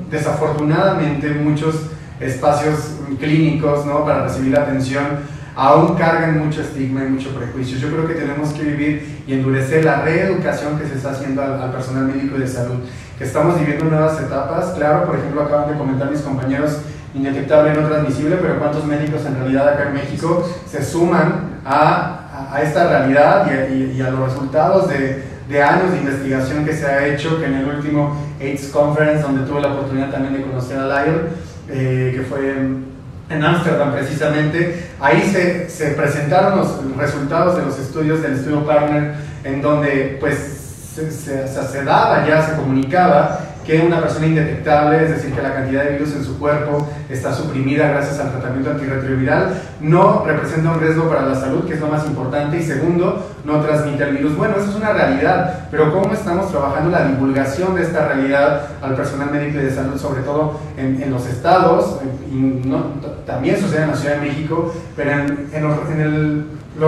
[0.09, 1.75] desafortunadamente muchos
[2.19, 4.03] espacios clínicos ¿no?
[4.03, 7.77] para recibir atención aún cargan mucho estigma y mucho prejuicio.
[7.77, 11.71] Yo creo que tenemos que vivir y endurecer la reeducación que se está haciendo al,
[11.71, 12.79] personal médico y de salud,
[13.17, 14.67] que estamos viviendo nuevas etapas.
[14.77, 16.79] Claro, por ejemplo, acaban de comentar mis compañeros,
[17.13, 22.61] indetectable, no transmisible, pero cuántos médicos en realidad acá en México se suman a, a
[22.61, 27.39] esta realidad y, a los resultados de, de años de investigación que se ha hecho,
[27.39, 31.21] que en el último AIDS Conference, donde tuve la oportunidad también de conocer a Lyle,
[31.69, 32.55] eh, que fue
[33.29, 34.89] en Ámsterdam precisamente.
[34.99, 40.37] Ahí se, se, presentaron los resultados de los estudios del estudio Partner, en donde pues
[40.95, 45.53] se, se, se daba ya, se comunicaba que una persona indetectable, es decir, que la
[45.53, 50.79] cantidad de virus en su cuerpo está suprimida gracias al tratamiento antirretroviral, no representa un
[50.79, 54.35] riesgo para la salud, que es lo más importante, y segundo, no transmite el virus.
[54.35, 58.95] Bueno, eso es una realidad, pero ¿cómo estamos trabajando la divulgación de esta realidad al
[58.95, 61.99] personal médico y de salud, sobre todo en, en los estados,
[62.31, 62.35] y
[62.67, 62.93] no,
[63.27, 66.45] también sucede en la Ciudad de México, pero en, en, los, en el,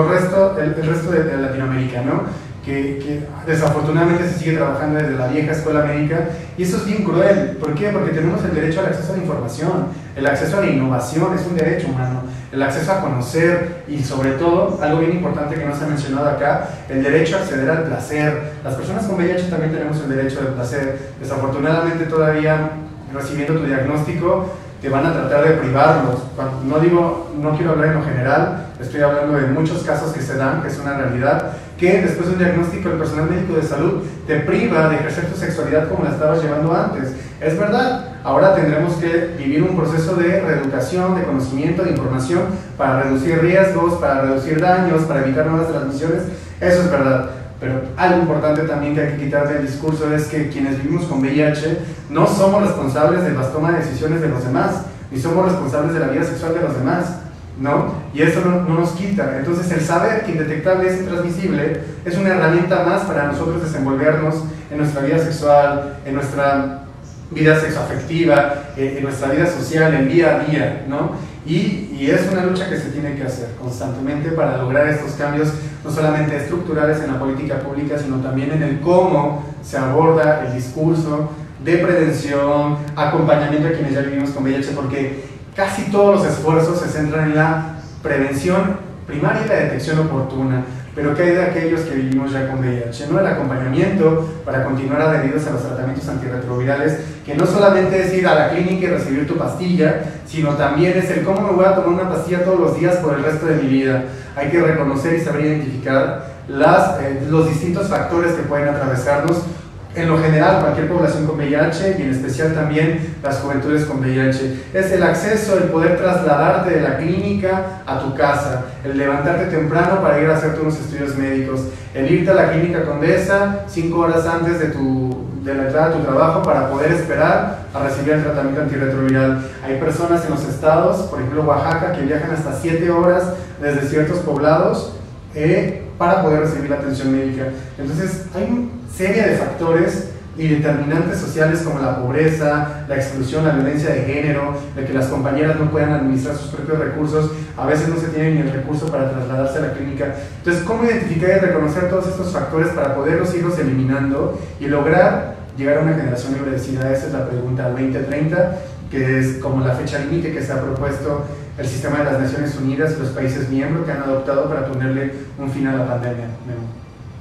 [0.09, 2.23] resto, el, el resto de, de Latinoamérica, ¿no?
[2.65, 7.57] Que, desafortunadamente se sigue trabajando desde la vieja escuela médica y eso es bien cruel.
[7.59, 7.89] ¿Por qué?
[7.89, 11.45] Porque tenemos el derecho al acceso a la información, el acceso a la innovación, es
[11.47, 12.21] un derecho humano,
[12.51, 16.29] el acceso a conocer y sobre todo, algo bien importante que no se ha mencionado
[16.29, 18.53] acá, el derecho a acceder al placer.
[18.63, 21.13] Las personas con VIH también tenemos el derecho al placer.
[21.19, 22.71] Desafortunadamente todavía
[23.13, 26.23] recibiendo tu diagnóstico te van a tratar de privarlos.
[26.65, 30.35] No digo, no quiero hablar en lo general, estoy hablando de muchos casos que se
[30.37, 34.03] dan, que es una realidad, que después de un diagnóstico el personal médico de salud
[34.27, 37.11] te priva de ejercer tu sexualidad como la estabas llevando antes.
[37.41, 42.41] Es verdad, ahora tendremos que vivir un proceso de reeducación, de conocimiento, de información
[42.77, 46.21] para reducir riesgos, para reducir daños, para evitar nuevas transmisiones.
[46.61, 47.31] Eso es verdad.
[47.59, 51.19] Pero algo importante también que hay que quitar del discurso es que quienes vivimos con
[51.19, 51.79] VIH
[52.11, 55.99] no somos responsables de las tomas de decisiones de los demás, ni somos responsables de
[55.99, 57.20] la vida sexual de los demás,
[57.61, 57.93] ¿no?
[58.13, 59.37] Y eso no, no nos quita.
[59.37, 64.77] Entonces el saber que indetectable es intransmisible es una herramienta más para nosotros desenvolvernos en
[64.79, 66.85] nuestra vida sexual, en nuestra
[67.29, 71.11] vida sexoafectiva, eh, en nuestra vida social, en día a día, ¿no?
[71.45, 75.51] Y, y, es una lucha que se tiene que hacer constantemente para lograr estos cambios,
[75.83, 80.53] no solamente estructurales en la política pública, sino también en el cómo se aborda el
[80.53, 81.31] discurso
[81.63, 86.87] de prevención, acompañamiento a quienes ya vivimos con VIH, porque casi todos los esfuerzos se
[86.89, 90.63] centran en la prevención primaria y la detección oportuna.
[90.93, 93.07] Pero ¿qué hay de aquellos que vivimos ya con VIH?
[93.07, 93.19] ¿no?
[93.19, 98.35] El acompañamiento para continuar adheridos a los tratamientos antirretrovirales, que no solamente es ir a
[98.35, 101.89] la clínica y recibir tu pastilla, sino también es el cómo me voy a tomar
[101.89, 104.03] una pastilla todos los días por el resto de mi vida.
[104.35, 109.43] Hay que reconocer y saber identificar las, eh, los distintos factores que pueden atravesarnos
[109.93, 114.63] en lo general cualquier población con VIH y en especial también las juventudes con VIH.
[114.73, 120.01] Es el acceso, el poder trasladarte de la clínica a tu casa, el levantarte temprano
[120.01, 121.61] para ir a hacerte unos estudios médicos,
[121.93, 125.93] el irte a la clínica Condesa cinco horas antes de, tu, de la entrada a
[125.93, 129.41] tu trabajo para poder esperar a recibir el tratamiento antirretroviral.
[129.65, 134.19] Hay personas en los estados, por ejemplo Oaxaca, que viajan hasta siete horas desde ciertos
[134.19, 134.93] poblados
[135.35, 137.43] eh, para poder recibir la atención médica.
[137.77, 143.53] Entonces, hay un serie de factores y determinantes sociales como la pobreza, la exclusión, la
[143.55, 147.89] violencia de género, de que las compañeras no puedan administrar sus propios recursos, a veces
[147.89, 150.13] no se tiene ni el recurso para trasladarse a la clínica.
[150.37, 155.79] Entonces, ¿cómo identificar y reconocer todos estos factores para poderlos irlos eliminando y lograr llegar
[155.79, 156.93] a una generación libre de SIDA?
[156.93, 158.57] Esa es la pregunta 2030,
[158.91, 161.25] que es como la fecha límite que se ha propuesto
[161.57, 165.11] el sistema de las Naciones Unidas y los países miembros que han adoptado para ponerle
[165.39, 166.27] un fin a la pandemia.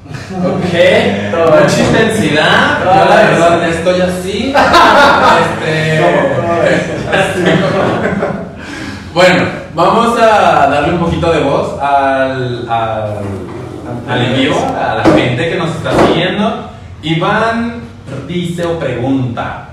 [0.08, 0.72] Ok,
[1.62, 2.78] mucha intensidad.
[2.80, 4.54] Yo la verdad estoy así.
[7.10, 7.50] Este...
[9.14, 13.16] bueno, vamos a darle un poquito de voz al, al,
[14.08, 16.70] al en vivo, a la gente que nos está siguiendo.
[17.02, 17.80] Iván
[18.28, 19.70] dice o pregunta.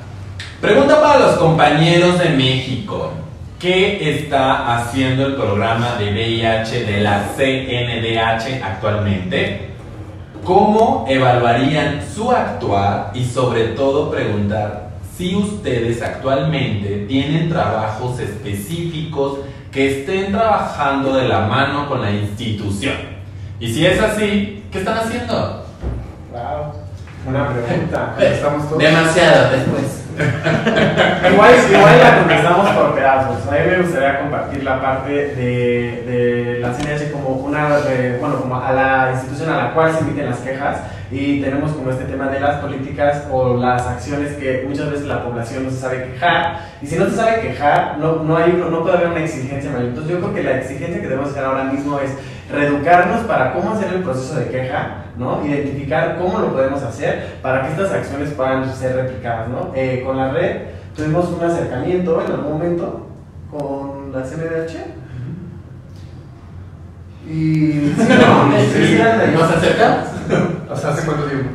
[0.62, 3.13] Pregunta para los compañeros de México.
[3.60, 9.77] ¿Qué está haciendo el programa de VIH de la CNDH actualmente?
[10.47, 19.39] ¿Cómo evaluarían su actuar y sobre todo preguntar si ustedes actualmente tienen trabajos específicos
[19.73, 22.95] que estén trabajando de la mano con la institución?
[23.60, 25.65] Y si es así, ¿qué están haciendo?
[26.31, 26.71] Wow,
[27.27, 28.15] una pregunta.
[28.17, 28.81] Estamos todos...
[28.81, 30.07] Demasiado después.
[31.32, 33.47] igual, igual la contestamos por pedazos.
[33.47, 38.39] A mí me gustaría compartir la parte de, de la CNH como una, de, bueno,
[38.39, 40.77] como a la institución a la cual se emiten las quejas
[41.12, 45.23] y tenemos como este tema de las políticas o las acciones que muchas veces la
[45.23, 48.82] población no se sabe quejar y si no se sabe quejar no, no, hay, no
[48.82, 49.89] puede haber una exigencia mayor.
[49.89, 52.12] Entonces yo creo que la exigencia que debemos hacer ahora mismo es
[52.51, 55.45] reeducarnos para cómo hacer el proceso de queja, ¿no?
[55.45, 59.49] identificar cómo lo podemos hacer para que estas acciones puedan ser replicadas.
[59.49, 59.71] ¿no?
[59.75, 60.62] Eh, con la red
[60.95, 63.07] tuvimos un acercamiento en algún momento
[63.51, 64.75] con la CNDH.
[67.27, 68.99] Y sí, no, sí,
[69.33, 70.07] ¿Nos acercamos?
[70.69, 71.49] O sea, ¿hace cuánto tiempo?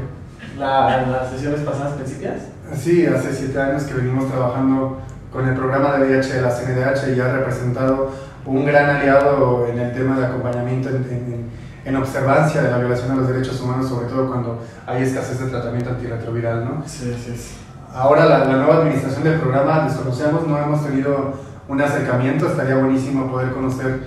[0.58, 2.36] La, ¿Las sesiones pasadas principias?
[2.74, 7.16] Sí, hace siete años que venimos trabajando con el programa de VIH de la CNDH
[7.16, 8.10] y ha representado
[8.44, 11.50] un gran aliado en el tema de acompañamiento en, en,
[11.84, 15.50] en, observancia de la violación de los derechos humanos, sobre todo cuando hay escasez de
[15.50, 16.64] tratamiento antirretroviral.
[16.64, 16.82] ¿no?
[16.86, 17.56] Sí, sí, sí.
[17.94, 21.34] Ahora la, la nueva administración del programa desconocemos, no hemos tenido
[21.68, 24.00] un acercamiento, estaría buenísimo poder conocer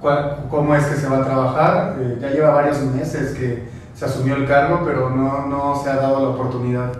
[0.00, 1.96] cuál, cómo es que se va a trabajar.
[1.98, 5.96] Eh, ya lleva varios meses que se asumió el cargo, pero no, no se ha
[5.96, 6.92] dado la oportunidad.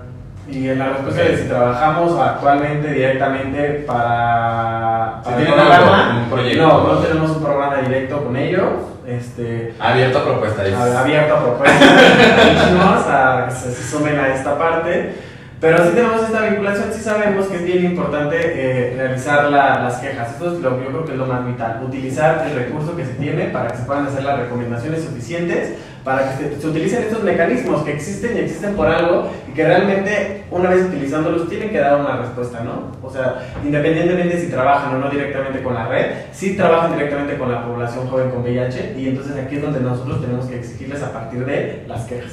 [0.51, 6.67] Y en la respuesta de si trabajamos actualmente directamente para, para el programa, un proyecto?
[6.67, 8.69] no, no tenemos un programa directo con ellos.
[9.07, 10.67] Este, Abierto a propuestas.
[10.97, 15.15] abierto a propuestas a se sumen a esta parte.
[15.61, 19.95] Pero sí tenemos esta vinculación, sí sabemos que es bien importante eh, realizar la- las
[20.01, 20.33] quejas.
[20.33, 21.81] Esto es lo que yo creo que es lo más vital.
[21.87, 25.75] Utilizar el recurso que se tiene para que se puedan hacer las recomendaciones suficientes,
[26.05, 29.65] para que se, se utilicen estos mecanismos que existen y existen por algo y que
[29.65, 32.93] realmente una vez utilizándolos tienen que dar una respuesta, ¿no?
[33.03, 37.53] O sea, independientemente si trabajan o no directamente con la red, sí trabajan directamente con
[37.53, 41.13] la población joven con VIH y entonces aquí es donde nosotros tenemos que exigirles a
[41.13, 42.33] partir de las quejas.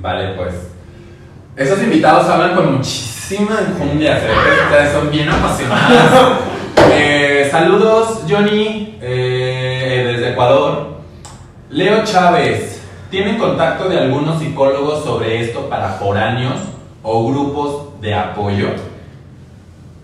[0.00, 0.54] Vale, pues.
[1.56, 4.20] Esos invitados hablan con muchísima enjundia,
[4.64, 6.38] ustedes son bien apasionados.
[6.90, 10.98] Eh, saludos, Johnny, eh, desde Ecuador.
[11.70, 12.77] Leo Chávez,
[13.10, 16.56] ¿tienen contacto de algunos psicólogos sobre esto para foráneos
[17.02, 18.68] o grupos de apoyo?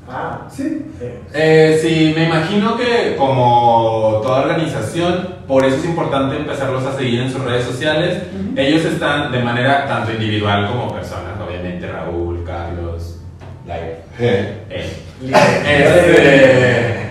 [0.09, 6.37] Ah, Sí, eh, Eh, sí, me imagino que como toda organización, por eso es importante
[6.37, 8.23] empezarlos a seguir en sus redes sociales.
[8.55, 13.21] Ellos están de manera tanto individual como personas, obviamente Raúl, Carlos,
[13.67, 14.49] Laia, él.
[15.67, 17.04] Este,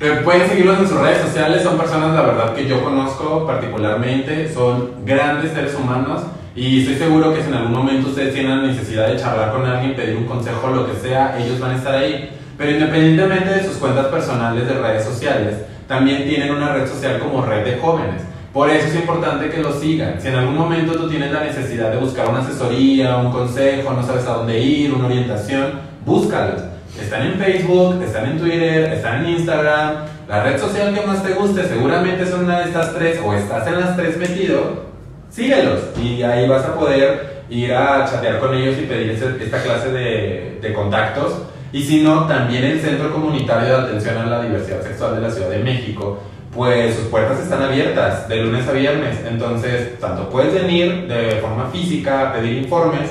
[0.00, 4.52] eh, pueden seguirlos en sus redes sociales, son personas la verdad que yo conozco particularmente,
[4.52, 6.22] son grandes seres humanos
[6.54, 9.66] y estoy seguro que si en algún momento ustedes tienen la necesidad de charlar con
[9.66, 12.30] alguien, pedir un consejo, lo que sea, ellos van a estar ahí.
[12.56, 15.54] Pero independientemente de sus cuentas personales de redes sociales,
[15.86, 18.22] también tienen una red social como Red de Jóvenes.
[18.52, 20.20] Por eso es importante que los sigan.
[20.20, 24.02] Si en algún momento tú tienes la necesidad de buscar una asesoría, un consejo, no
[24.02, 26.62] sabes a dónde ir, una orientación, búscalos.
[27.00, 29.94] Están en Facebook, están en Twitter, están en Instagram.
[30.28, 33.66] La red social que más te guste, seguramente son una de estas tres o estás
[33.66, 34.88] en las tres metido.
[35.30, 39.90] Síguelos y ahí vas a poder ir a chatear con ellos y pedir esta clase
[39.90, 41.42] de, de contactos.
[41.72, 45.30] Y si no, también el Centro Comunitario de Atención a la Diversidad Sexual de la
[45.30, 46.18] Ciudad de México,
[46.54, 49.18] pues sus puertas están abiertas de lunes a viernes.
[49.28, 53.10] Entonces, tanto puedes venir de forma física a pedir informes,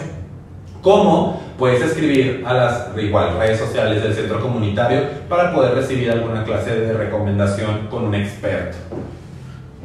[0.82, 6.43] como puedes escribir a las igual redes sociales del centro comunitario para poder recibir alguna
[6.43, 8.78] clase de recomendación con un experto.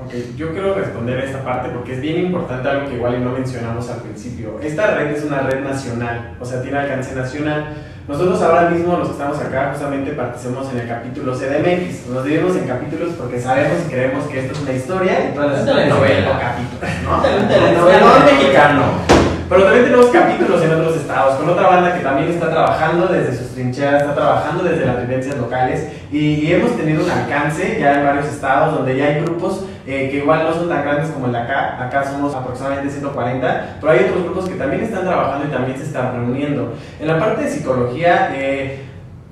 [0.05, 3.31] Ok, yo quiero responder a esta parte porque es bien importante algo que igual no
[3.31, 4.59] mencionamos al principio.
[4.61, 7.75] Esta red es una red nacional, o sea, tiene alcance nacional.
[8.09, 12.09] Nosotros ahora mismo, los que estamos acá, justamente participamos en el capítulo CDMX.
[12.13, 15.53] Nos dividimos en capítulos porque sabemos y creemos que esto es una historia y todas
[15.53, 16.39] las Una son telenovela.
[16.41, 18.19] capítulos, ¿no?
[18.19, 19.12] Un mexicano.
[19.53, 23.37] Pero también tenemos capítulos en otros estados, con otra banda que también está trabajando desde
[23.37, 27.99] sus trincheras, está trabajando desde las vivencias locales y, y hemos tenido un alcance ya
[27.99, 31.27] en varios estados donde ya hay grupos eh, que igual no son tan grandes como
[31.27, 35.47] el de acá, acá somos aproximadamente 140, pero hay otros grupos que también están trabajando
[35.47, 36.73] y también se están reuniendo.
[36.99, 38.81] En la parte de psicología, eh,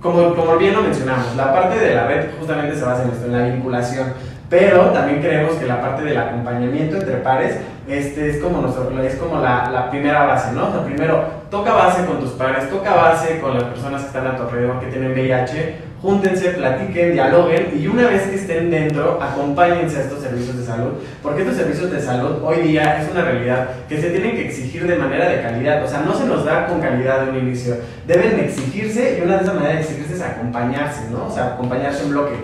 [0.03, 3.25] como, como bien lo mencionamos, la parte de la red justamente se basa en esto,
[3.25, 4.13] en la vinculación.
[4.51, 7.57] Pero también creemos que la parte del acompañamiento entre pares
[7.89, 10.69] este, es como, nuestro, es como la, la primera base, ¿no?
[10.69, 14.27] O sea, primero, toca base con tus pares, toca base con las personas que están
[14.27, 19.19] a tu alrededor que tienen VIH, júntense, platiquen, dialoguen y una vez que estén dentro,
[19.21, 23.23] acompáñense a estos servicios de salud, porque estos servicios de salud hoy día es una
[23.23, 26.45] realidad que se tienen que exigir de manera de calidad, o sea, no se nos
[26.45, 30.15] da con calidad de un inicio, deben exigirse y una de esas maneras de exigirse
[30.15, 31.27] es acompañarse, ¿no?
[31.27, 32.35] O sea, acompañarse en bloque.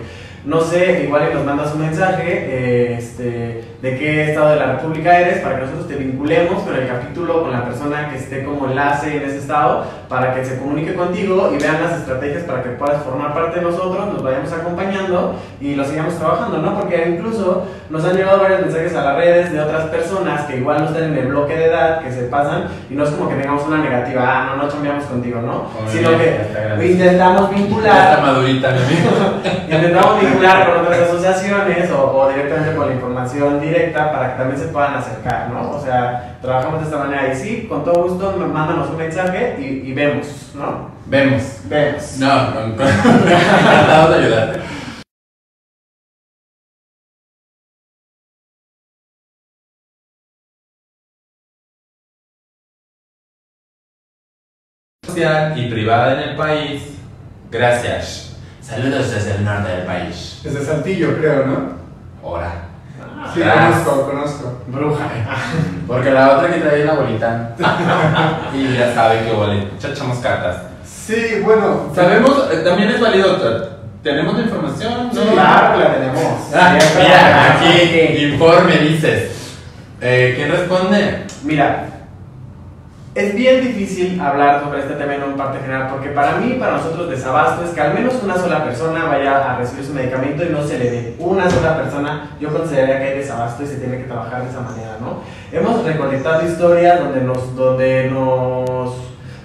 [0.45, 4.73] No sé, igual y nos mandas un mensaje eh, este, de qué estado de la
[4.73, 8.43] República eres para que nosotros te vinculemos con el capítulo, con la persona que esté
[8.43, 12.63] como enlace en ese estado, para que se comunique contigo y vean las estrategias para
[12.63, 16.79] que puedas formar parte de nosotros, nos vayamos acompañando y lo sigamos trabajando, ¿no?
[16.79, 20.79] Porque incluso nos han llegado varios mensajes a las redes de otras personas que igual
[20.79, 23.35] no están en el bloque de edad, que se pasan y no es como que
[23.35, 25.65] tengamos una negativa, ah, no, no chambeamos contigo, ¿no?
[25.87, 26.47] Sino bien,
[26.79, 29.11] que intentamos vincular madurita, mi amigo.
[29.69, 34.59] Intentamos vincular con otras asociaciones o, o directamente con la información directa para que también
[34.59, 35.71] se puedan acercar, ¿no?
[35.71, 39.55] O sea, trabajamos de esta manera y sí, con todo gusto, me- mándanos un mensaje
[39.59, 40.89] y, y vemos, ¿no?
[41.05, 41.43] Vemos.
[41.65, 42.17] Vemos.
[42.19, 44.59] No, con, con, encantado de ayudarte.
[55.05, 56.93] social y privada en el país
[57.49, 58.35] Gracias.
[58.61, 60.41] Saludos desde el norte del país.
[60.43, 61.77] Desde Saltillo, creo, ¿no?
[62.21, 62.65] Ahora.
[63.33, 64.61] Sí, conozco, conozco.
[64.67, 65.03] Bruja.
[65.87, 67.55] Porque la otra que trae la bolita.
[68.53, 69.67] y ya sabe que vale.
[69.79, 70.63] Ya echamos cartas.
[70.85, 71.91] Sí, bueno.
[71.93, 73.77] Sabemos, eh, también es válido.
[74.03, 75.09] ¿Tenemos la información?
[75.11, 76.53] Sí, claro que la tenemos.
[76.53, 79.31] Ah, mira, aquí informe dices.
[79.99, 81.25] Eh, ¿Quién responde?
[81.43, 81.96] Mira,
[83.17, 86.73] es bien difícil hablar sobre este tema en un parte general porque para mí, para
[86.73, 90.49] nosotros, desabasto es que al menos una sola persona vaya a recibir su medicamento y
[90.49, 91.15] no se le dé.
[91.17, 94.61] Una sola persona, yo consideraría que hay desabasto y se tiene que trabajar de esa
[94.61, 95.21] manera, ¿no?
[95.51, 98.91] Hemos recolectado historias donde nos, donde nos,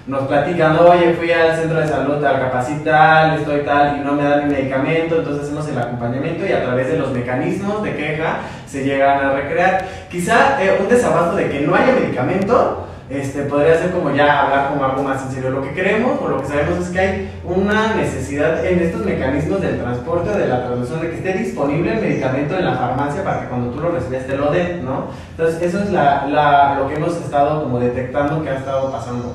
[0.05, 4.21] nos platican, oye, fui al centro de salud, al capacital, estoy tal y no me
[4.21, 8.37] dan mi medicamento, entonces hacemos el acompañamiento y a través de los mecanismos de queja
[8.67, 9.83] se llegan a recrear.
[10.11, 14.69] Quizá eh, un desabasto de que no haya medicamento este, podría ser como ya hablar
[14.69, 15.49] como algo más en serio.
[15.51, 19.61] Lo que queremos o lo que sabemos es que hay una necesidad en estos mecanismos
[19.61, 23.41] del transporte, de la traducción, de que esté disponible el medicamento en la farmacia para
[23.41, 25.05] que cuando tú lo recibes te lo den, ¿no?
[25.31, 29.33] Entonces, eso es la, la- lo que hemos estado como detectando que ha estado pasando.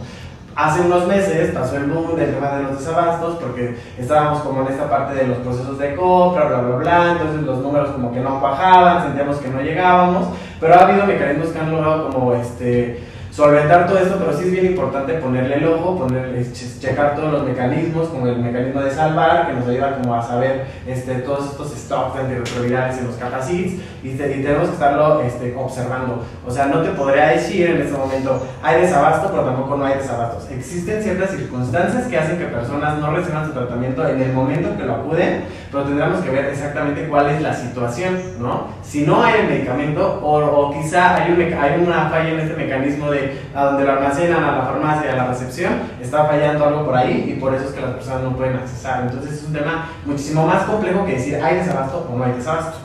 [0.57, 4.72] Hace unos meses pasó el boom del tema de los desabastos porque estábamos como en
[4.72, 8.18] esta parte de los procesos de compra, bla, bla, bla, entonces los números como que
[8.18, 10.26] no bajaban, sentíamos que no llegábamos,
[10.59, 13.05] pero ha habido mecanismos que han logrado como este
[13.43, 17.30] solventar todo esto, pero sí es bien importante ponerle el ojo, poner, che- checar todos
[17.32, 21.51] los mecanismos, como el mecanismo de salvar, que nos ayuda como a saber este, todos
[21.53, 26.24] estos stocks antirretrovirales en los capacits, y, te- y tenemos que estarlo este, observando.
[26.45, 29.99] O sea, no te podría decir en este momento, hay desabasto, pero tampoco no hay
[29.99, 30.51] desabastos.
[30.51, 34.76] Existen ciertas circunstancias que hacen que personas no reciban su tratamiento en el momento en
[34.78, 38.68] que lo acuden, pero tendremos que ver exactamente cuál es la situación, ¿no?
[38.82, 42.54] Si no hay el medicamento, o, o quizá hay, un hay una falla en este
[42.54, 46.86] mecanismo de a donde lo almacenan, a la farmacia, a la recepción, está fallando algo
[46.86, 49.02] por ahí y por eso es que las personas no pueden accesar.
[49.02, 52.78] Entonces es un tema muchísimo más complejo que decir hay desabasto o no hay desabasto.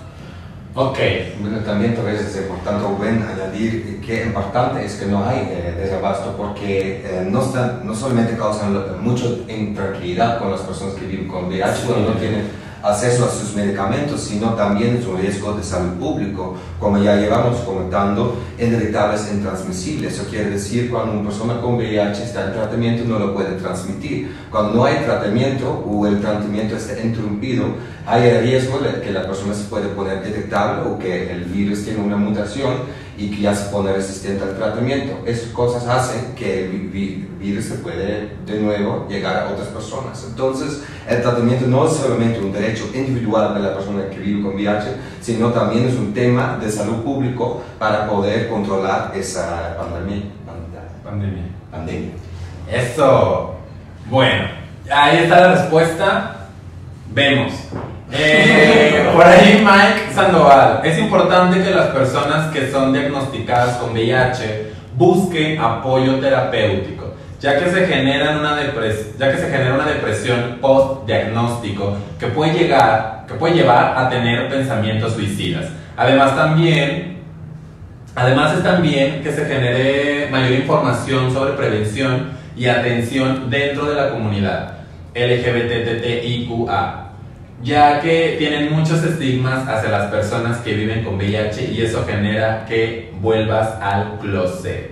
[0.76, 0.98] Ok.
[1.40, 5.76] Bueno, también tal vez es importante, Rubén, añadir que importante es que no hay eh,
[5.78, 11.28] desabasto porque eh, no, están, no solamente causan mucha intranquilidad con las personas que viven
[11.28, 11.84] con VIH Sí.
[11.88, 12.50] cuando no tienen
[12.84, 17.60] acceso a sus medicamentos, sino también es un riesgo de salud público, como ya llevamos
[17.62, 20.14] comentando, indetectables e intransmisibles.
[20.14, 24.36] Eso quiere decir cuando una persona con VIH está en tratamiento no lo puede transmitir.
[24.52, 27.68] Cuando no hay tratamiento o el tratamiento está interrumpido,
[28.06, 31.86] hay el riesgo de que la persona se puede poner detectable o que el virus
[31.86, 32.74] tiene una mutación
[33.18, 35.20] y que ya se pone resistente al tratamiento.
[35.26, 39.68] Esas cosas hacen que el vi- vi- virus se puede de nuevo llegar a otras
[39.68, 40.26] personas.
[40.28, 44.56] Entonces, el tratamiento no es solamente un derecho individual de la persona que vive con
[44.56, 44.88] VIH,
[45.22, 50.24] sino también es un tema de salud público para poder controlar esa pandemia.
[50.46, 51.44] pand- Pandemia.
[51.72, 52.12] pandemia.
[52.72, 53.56] Eso.
[54.10, 54.46] Bueno,
[54.92, 56.48] ahí está la respuesta.
[57.14, 57.54] Vemos.
[58.14, 60.82] Eh, por ahí Mike Sandoval.
[60.84, 67.70] Es importante que las personas que son diagnosticadas con VIH busquen apoyo terapéutico, ya que
[67.72, 73.34] se genera una, depres- ya que se genera una depresión post-diagnóstico que puede llegar, que
[73.34, 75.66] puede llevar a tener pensamientos suicidas.
[75.98, 77.14] Además también
[78.16, 84.12] Además es también que se genere mayor información sobre prevención y atención dentro de la
[84.12, 84.74] comunidad
[85.16, 87.03] LGBTTIQA,
[87.64, 92.66] ya que tienen muchos estigmas hacia las personas que viven con VIH y eso genera
[92.66, 94.92] que vuelvas al closet.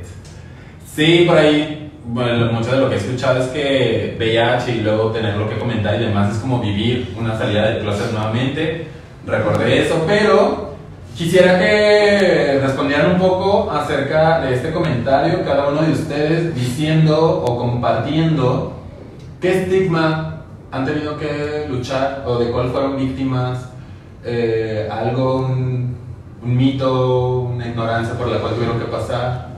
[0.85, 5.11] Sí, por ahí, bueno, mucho de lo que he escuchado es que VIH y luego
[5.11, 8.87] tener lo que comentar y demás es como vivir una salida del closet nuevamente.
[9.25, 10.75] Recordé eso, pero
[11.17, 17.57] quisiera que respondieran un poco acerca de este comentario, cada uno de ustedes diciendo o
[17.57, 18.73] compartiendo
[19.41, 20.30] qué estigma
[20.71, 23.65] han tenido que luchar o de cuál fueron víctimas,
[24.23, 25.95] eh, algo, un,
[26.43, 29.51] un mito, una ignorancia por la cual tuvieron que pasar.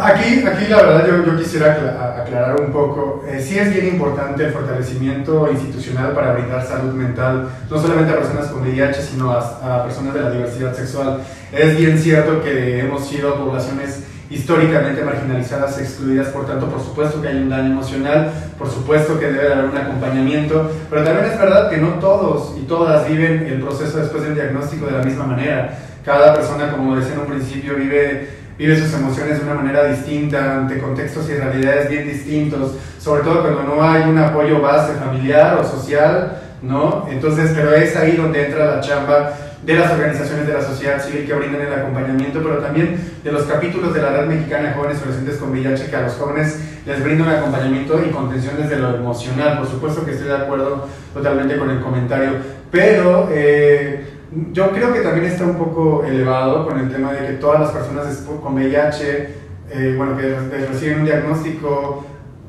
[0.00, 3.86] Aquí, aquí la verdad yo, yo quisiera acla- aclarar un poco, eh, sí es bien
[3.94, 9.30] importante el fortalecimiento institucional para brindar salud mental, no solamente a personas con VIH, sino
[9.30, 11.20] a, a personas de la diversidad sexual.
[11.52, 17.28] Es bien cierto que hemos sido poblaciones históricamente marginalizadas, excluidas, por tanto, por supuesto que
[17.28, 21.38] hay un daño emocional, por supuesto que debe de haber un acompañamiento, pero también es
[21.38, 25.26] verdad que no todos y todas viven el proceso después del diagnóstico de la misma
[25.26, 25.78] manera.
[26.04, 30.56] Cada persona, como decía en un principio, vive vive sus emociones de una manera distinta,
[30.56, 35.56] ante contextos y realidades bien distintos, sobre todo cuando no hay un apoyo base familiar
[35.58, 37.06] o social, ¿no?
[37.08, 39.32] Entonces, pero es ahí donde entra la chamba
[39.68, 43.42] de las organizaciones de la sociedad civil que brindan el acompañamiento, pero también de los
[43.42, 47.04] capítulos de la Red Mexicana de Jóvenes Adolescentes con VIH que a los jóvenes les
[47.04, 49.58] brinda un acompañamiento y contención desde lo emocional.
[49.58, 52.30] Por supuesto que estoy de acuerdo totalmente con el comentario,
[52.70, 54.06] pero eh,
[54.52, 57.70] yo creo que también está un poco elevado con el tema de que todas las
[57.70, 59.34] personas con VIH,
[59.70, 60.34] eh, bueno, que
[60.66, 62.06] reciben un diagnóstico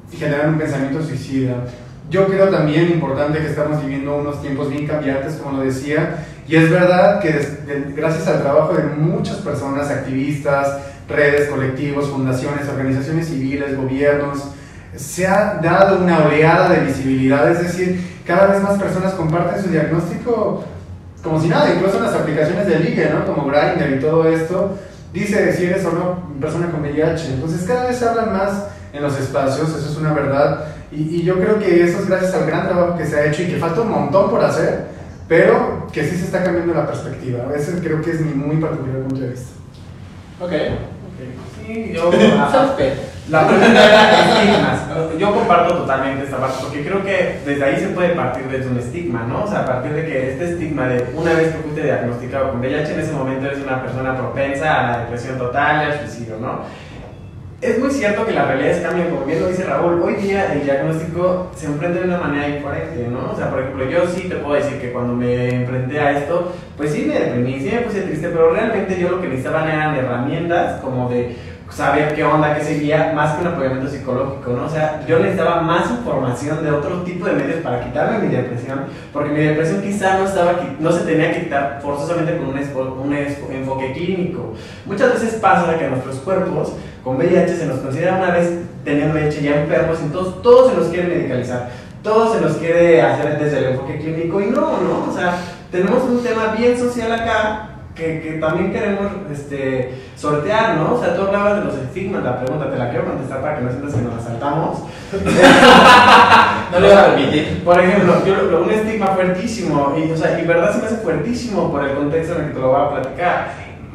[0.09, 1.65] y generan un pensamiento suicida.
[2.09, 6.55] Yo creo también importante que estamos viviendo unos tiempos bien cambiantes, como lo decía, y
[6.55, 13.77] es verdad que gracias al trabajo de muchas personas, activistas, redes, colectivos, fundaciones, organizaciones civiles,
[13.77, 14.45] gobiernos,
[14.95, 19.69] se ha dado una oleada de visibilidad, es decir, cada vez más personas comparten su
[19.69, 20.63] diagnóstico
[21.23, 23.25] como si nada, incluso en las aplicaciones de ligue, ¿no?
[23.27, 24.75] Como Grindr y todo esto,
[25.13, 27.33] dice si eres o no persona con VIH.
[27.33, 30.65] Entonces cada vez se hablan más en los espacios, eso es una verdad.
[30.91, 33.43] Y, y, yo creo que eso es gracias al gran trabajo que se ha hecho
[33.43, 34.85] y que falta un montón por hacer,
[35.29, 37.43] pero que sí se está cambiando la perspectiva.
[37.43, 39.51] A veces creo que es mi muy particular punto de vista.
[40.41, 40.51] Ok.
[41.65, 42.11] Sí, yo...
[43.29, 44.79] La pregunta era estigmas.
[45.19, 48.79] Yo comparto totalmente esta parte porque creo que desde ahí se puede partir desde un
[48.79, 49.43] estigma, ¿no?
[49.43, 52.59] O sea, a partir de que este estigma de una vez que fuiste diagnosticado con
[52.59, 56.37] VIH, en ese momento eres una persona propensa a la depresión total y al suicidio,
[56.41, 56.61] ¿no?
[57.61, 60.01] Es muy cierto que las realidades cambian, como bien lo dice Raúl.
[60.01, 63.33] Hoy día el diagnóstico se enfrenta de una manera diferente, ¿no?
[63.33, 66.53] O sea, por ejemplo, yo sí te puedo decir que cuando me enfrenté a esto,
[66.77, 69.93] pues sí me deprimí, sí me puse triste, pero realmente yo lo que necesitaba eran
[69.93, 71.35] herramientas como de
[71.69, 74.65] saber qué onda, qué seguía, más que un apoyamiento psicológico, ¿no?
[74.65, 78.85] O sea, yo necesitaba más información de otro tipo de medios para quitarme mi depresión,
[79.11, 83.13] porque mi depresión quizá no, estaba, no se tenía que quitar forzosamente con un, un
[83.13, 84.53] enfoque clínico.
[84.85, 86.73] Muchas veces pasa que nuestros cuerpos
[87.09, 88.51] con VIH se nos considera una vez
[88.85, 91.71] teniendo VIH ya enfermos, entonces todo se nos quiere medicalizar,
[92.03, 95.07] todo se nos quiere hacer desde el enfoque clínico y no, ¿no?
[95.09, 95.39] O sea,
[95.71, 100.93] tenemos un tema bien social acá que, que, también queremos este, sortear, ¿no?
[100.93, 103.63] O sea, tú hablabas de los estigmas, la pregunta te la quiero contestar para que
[103.63, 104.79] no sientas que nos asaltamos.
[106.71, 107.63] no le voy a permitir.
[107.65, 111.71] Por ejemplo, yo, un estigma fuertísimo, y, o sea, y verdad se me hace fuertísimo
[111.71, 113.47] por el contexto en el que te lo voy a platicar.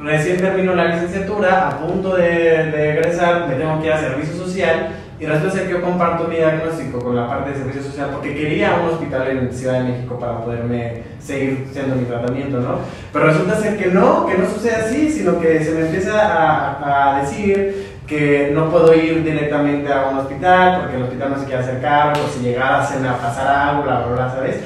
[0.05, 4.37] Recién termino la licenciatura, a punto de, de egresar, me tengo que ir a servicio
[4.37, 8.11] social y resulta ser que yo comparto mi diagnóstico con la parte de servicio social
[8.13, 12.81] porque quería un hospital en Ciudad de México para poderme seguir haciendo mi tratamiento, ¿no?
[13.13, 17.17] Pero resulta ser que no, que no sucede así, sino que se me empieza a,
[17.17, 21.47] a decir que no puedo ir directamente a un hospital porque el hospital no se
[21.47, 24.61] quiere hacer cargo, si llegara a pasar algo, bla, bla, bla, ¿sabes?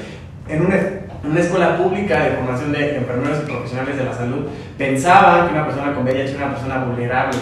[0.49, 0.75] En una,
[1.23, 4.47] una escuela pública de formación de enfermeros y profesionales de la salud
[4.77, 7.37] pensaban que una persona con VIH era una persona vulnerable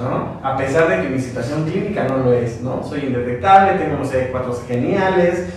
[0.00, 0.40] ¿no?
[0.42, 2.82] A pesar de que mi situación clínica no lo es, ¿no?
[2.82, 5.48] Soy indetectable, tengo, no sé, cuatro geniales,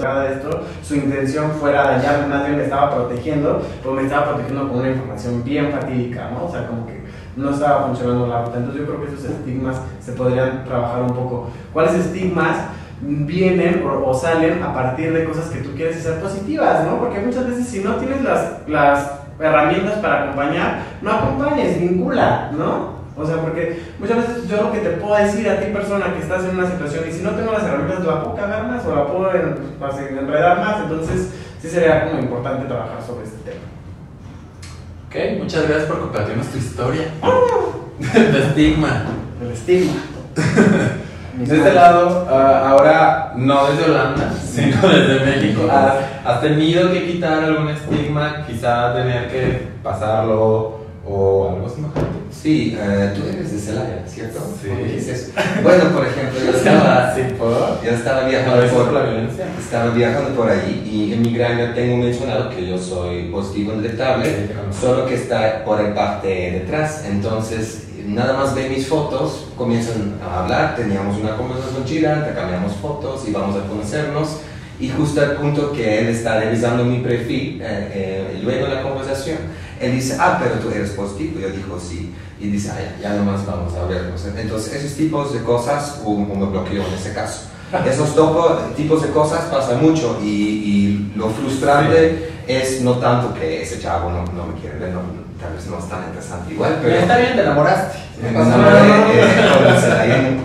[0.00, 4.68] de esto, su intención fuera dañarme, más bien me estaba protegiendo, pero me estaba protegiendo
[4.68, 6.46] con una información bien fatídica, ¿no?
[6.46, 7.00] O sea, como que
[7.36, 8.58] no estaba funcionando la ruta.
[8.58, 11.48] Entonces yo creo que esos estigmas se podrían trabajar un poco.
[11.72, 12.56] ¿Cuáles estigmas
[13.02, 16.98] vienen o, salen a partir de cosas que tú quieres hacer positivas, ¿no?
[16.98, 22.99] Porque muchas veces si no tienes las, las herramientas para acompañar, no acompañes, vincula, ¿no?
[23.20, 26.20] O sea, porque muchas veces yo lo que te puedo decir a ti persona que
[26.20, 28.94] estás en una situación y si no tengo las herramientas la puedo cagar más o
[28.94, 33.60] la puedo enredar más, entonces sí sería como importante trabajar sobre este tema.
[35.08, 37.08] Ok, muchas gracias por compartirnos tu historia.
[37.98, 39.04] de estigma.
[39.42, 40.00] El estigma.
[41.36, 47.44] De este lado, ah, ahora no desde Holanda, sino desde México, has, tenido que quitar
[47.44, 50.79] algún estigma, quizá tener que pasarlo
[51.10, 52.20] o algo semejante.
[52.30, 54.40] Sí, uh, tú eres de Celaya, ¿cierto?
[54.62, 54.68] Sí.
[55.62, 57.22] Bueno, por ejemplo, yo estaba, sí,
[57.84, 59.46] yo estaba viajando por, la violencia?
[59.58, 64.26] estaba viajando por allí y en mi granja tengo mencionado que yo soy positivo indetectable,
[64.26, 67.04] sí, solo que está por el parte de atrás.
[67.06, 73.28] Entonces, nada más ve mis fotos, comienzan a hablar, teníamos una conversación chida, cambiamos fotos
[73.28, 74.40] y vamos a conocernos.
[74.78, 79.36] Y justo al punto que él está revisando mi perfil, eh, eh, luego la conversación,
[79.80, 81.40] él dice, ah, pero tú eres positivo.
[81.40, 82.14] Yo digo, sí.
[82.38, 84.24] Y dice, ah, ya, ya nomás vamos a vernos.
[84.36, 87.46] Entonces, esos tipos de cosas, o, me bloqueó en ese caso.
[87.88, 88.16] Esos
[88.76, 94.10] tipos de cosas pasan mucho y, y lo frustrante es no tanto que ese chavo
[94.10, 95.02] no, no me quiere ver, no,
[95.40, 96.96] tal vez no es tan interesante igual, pero...
[96.96, 97.98] está bien, te enamoraste.
[98.20, 98.78] Me enamoré,
[99.12, 100.36] eh,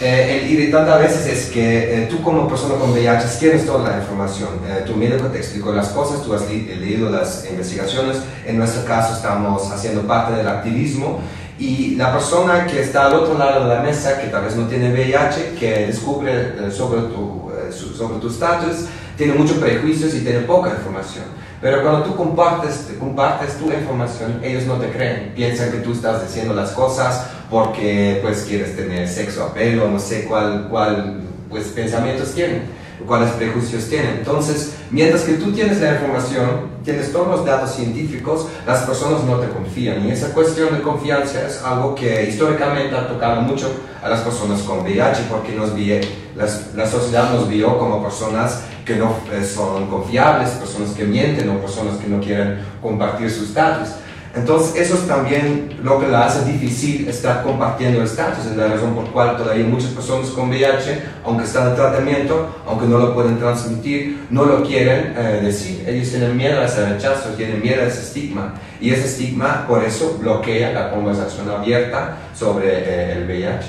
[0.00, 3.88] Eh, el irritante a veces es que eh, tú como persona con VIH tienes toda
[3.88, 4.50] la información.
[4.68, 8.18] Eh, tu médico te explicó las cosas, tú has leído las investigaciones.
[8.44, 11.20] En nuestro caso estamos haciendo parte del activismo
[11.58, 14.66] y la persona que está al otro lado de la mesa, que tal vez no
[14.66, 18.86] tiene VIH, que descubre sobre tu sobre tu estatus,
[19.16, 21.24] tiene muchos prejuicios y tiene poca información.
[21.60, 25.32] Pero cuando tú compartes, compartes tu información, ellos no te creen.
[25.34, 29.98] Piensan que tú estás diciendo las cosas porque pues quieres tener sexo a pelo, no
[29.98, 32.62] sé cuál, cuál pues, pensamientos tienen,
[33.06, 34.16] cuáles prejuicios tienen.
[34.18, 39.38] Entonces, mientras que tú tienes la información, tienes todos los datos científicos, las personas no
[39.38, 40.06] te confían.
[40.06, 43.70] Y esa cuestión de confianza es algo que históricamente ha tocado mucho
[44.02, 46.00] a las personas con VIH porque nos vi,
[46.36, 51.58] la sociedad nos vio como personas que no eh, son confiables, personas que mienten o
[51.58, 53.88] personas que no quieren compartir sus datos.
[54.36, 58.44] Entonces, eso es también lo que la hace difícil estar compartiendo el estatus.
[58.44, 62.86] Es la razón por cual todavía muchas personas con VIH, aunque están en tratamiento, aunque
[62.86, 65.84] no lo pueden transmitir, no lo quieren eh, decir.
[65.88, 68.54] Ellos tienen miedo a ese rechazo, tienen miedo a ese estigma.
[68.78, 73.66] Y ese estigma, por eso, bloquea la conversación abierta sobre eh, el VIH.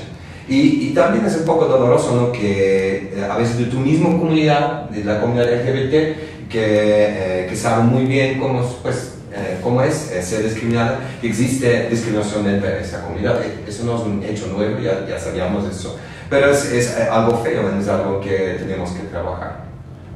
[0.50, 2.32] Y, y, también es un poco doloroso ¿no?
[2.32, 7.84] que eh, a veces de tu misma comunidad, de la comunidad LGBT, que, que sabe
[7.84, 13.04] muy bien cómo, pues, eh, cómo es eh, ser discriminada, existe discriminación dentro de esa
[13.04, 13.40] comunidad.
[13.44, 15.98] E, eso no es un hecho nuevo, ya, ya sabíamos eso.
[16.30, 19.66] Pero es, es eh, algo feo, es algo que tenemos que trabajar.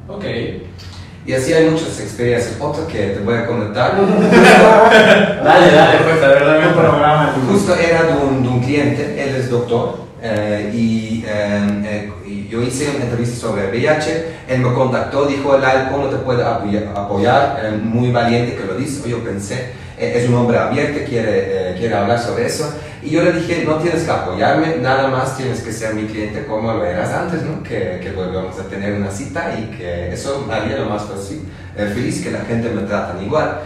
[0.08, 0.24] Ok.
[1.24, 2.56] Y así hay muchas experiencias.
[2.60, 3.94] Otra que te voy a comentar.
[5.44, 7.34] dale, dale, pues, a ver, dame un programa.
[7.48, 10.00] Justo era de un, de un cliente, él es doctor,
[10.72, 11.24] y
[12.62, 17.72] hice una entrevista sobre VIH, él me contactó, dijo, Lal, ¿cómo te puedo apoyar?
[17.82, 21.94] muy valiente que lo dice, yo pensé, e-, es un hombre abierto, quiere, eh, quiere
[21.94, 22.72] hablar sobre eso.
[23.02, 26.46] Y yo le dije, no tienes que apoyarme, nada más tienes que ser mi cliente
[26.46, 27.62] como lo eras antes, ¿no?
[27.62, 31.42] Que, que volvamos a tener una cita y que eso me haría lo más fácil,
[31.76, 33.60] eh, feliz que la gente me trata igual.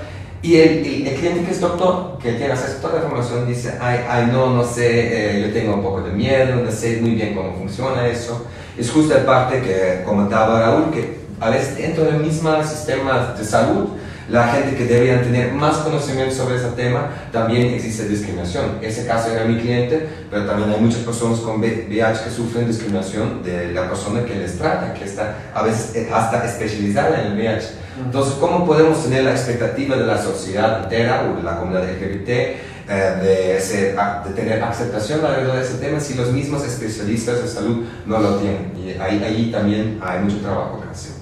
[0.47, 3.75] Y el, el, cliente que es doctor, que tiene acceso a toda la información, dice,
[3.81, 7.17] ay, ay no, no sé, eh, yo tengo un poco de miedo, no sé muy
[7.17, 8.47] bien cómo funciona eso.
[8.79, 13.45] Es justo la parte que comentaba Raúl, que a veces dentro del mismo sistema de
[13.45, 13.89] salud,
[14.29, 18.79] la gente que deberían tener más conocimiento sobre ese tema, también existe discriminación.
[18.83, 23.43] Ese caso era mi cliente, pero también hay muchas personas con VIH que sufren discriminación
[23.43, 27.86] de la persona que les trata, que está a veces hasta especializada en el VIH.
[27.99, 32.29] Entonces, ¿cómo podemos tener la expectativa de la sociedad entera o de la comunidad LGBT
[32.29, 33.95] eh, de,
[34.29, 38.37] de, tener aceptación alrededor de ese tema si los mismos especialistas de salud no lo
[38.37, 38.73] tienen.
[38.77, 41.13] Y ahí, ahí también hay mucho trabajo que hacer.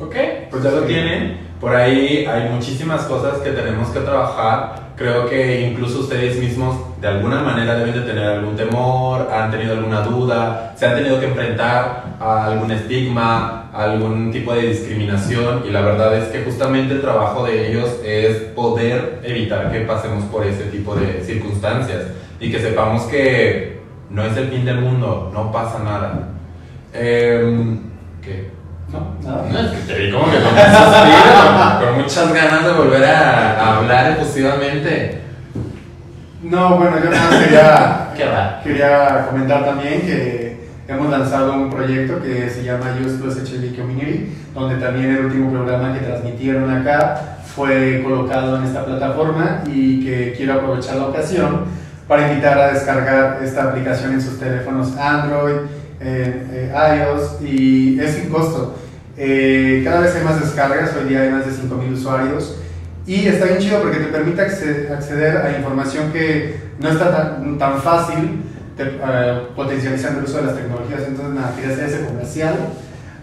[0.00, 0.14] Ok,
[0.50, 1.46] pues ya lo tienen.
[1.60, 4.92] Por ahí hay muchísimas cosas que tenemos que trabajar.
[4.96, 9.72] Creo que incluso ustedes mismos de alguna manera deben de tener algún temor, han tenido
[9.72, 15.70] alguna duda, se han tenido que enfrentar a algún estigma, algún tipo de discriminación y
[15.70, 20.46] la verdad es que justamente el trabajo de ellos es poder evitar que pasemos por
[20.46, 22.04] ese tipo de circunstancias
[22.40, 26.28] y que sepamos que no es el fin del mundo, no pasa nada.
[26.94, 27.78] Eh,
[28.22, 28.50] ¿Qué?
[28.92, 29.46] No, nada.
[29.50, 33.60] No, es que te vi como que con, suspiro, con muchas ganas de volver a,
[33.60, 35.20] a hablar efusivamente.
[36.42, 40.45] No, bueno, yo nada más quería, quería comentar también que
[40.88, 45.50] hemos lanzado un proyecto que se llama Use Plus HIV Community, donde también el último
[45.50, 51.64] programa que transmitieron acá fue colocado en esta plataforma y que quiero aprovechar la ocasión
[52.06, 55.56] para invitar a descargar esta aplicación en sus teléfonos Android,
[56.00, 58.76] eh, eh, iOS y es sin costo.
[59.16, 62.58] Eh, cada vez hay más descargas, hoy día hay más de 5.000 usuarios
[63.06, 67.80] y está bien chido porque te permite acceder a información que no está tan, tan
[67.80, 68.42] fácil
[68.76, 71.02] te, uh, potencializando el uso de las tecnologías.
[71.06, 72.54] Entonces, nada, quería hacer ese comercial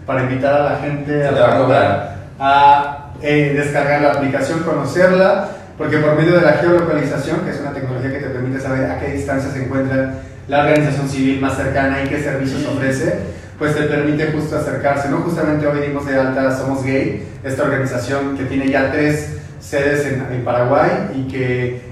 [0.06, 5.48] para invitar a la gente Se a, a eh, descargar la aplicación, conocerla,
[5.78, 9.00] porque por medio de la geolocalización, que es una tecnología que te permite saber a
[9.00, 10.14] qué distancia se encuentra
[10.46, 13.18] la organización civil más cercana y qué servicios ofrece,
[13.58, 15.18] pues te permite justo acercarse, ¿no?
[15.18, 20.26] Justamente hoy dimos de alta Somos Gay, esta organización que tiene ya tres sedes en,
[20.32, 21.82] en Paraguay y que eh,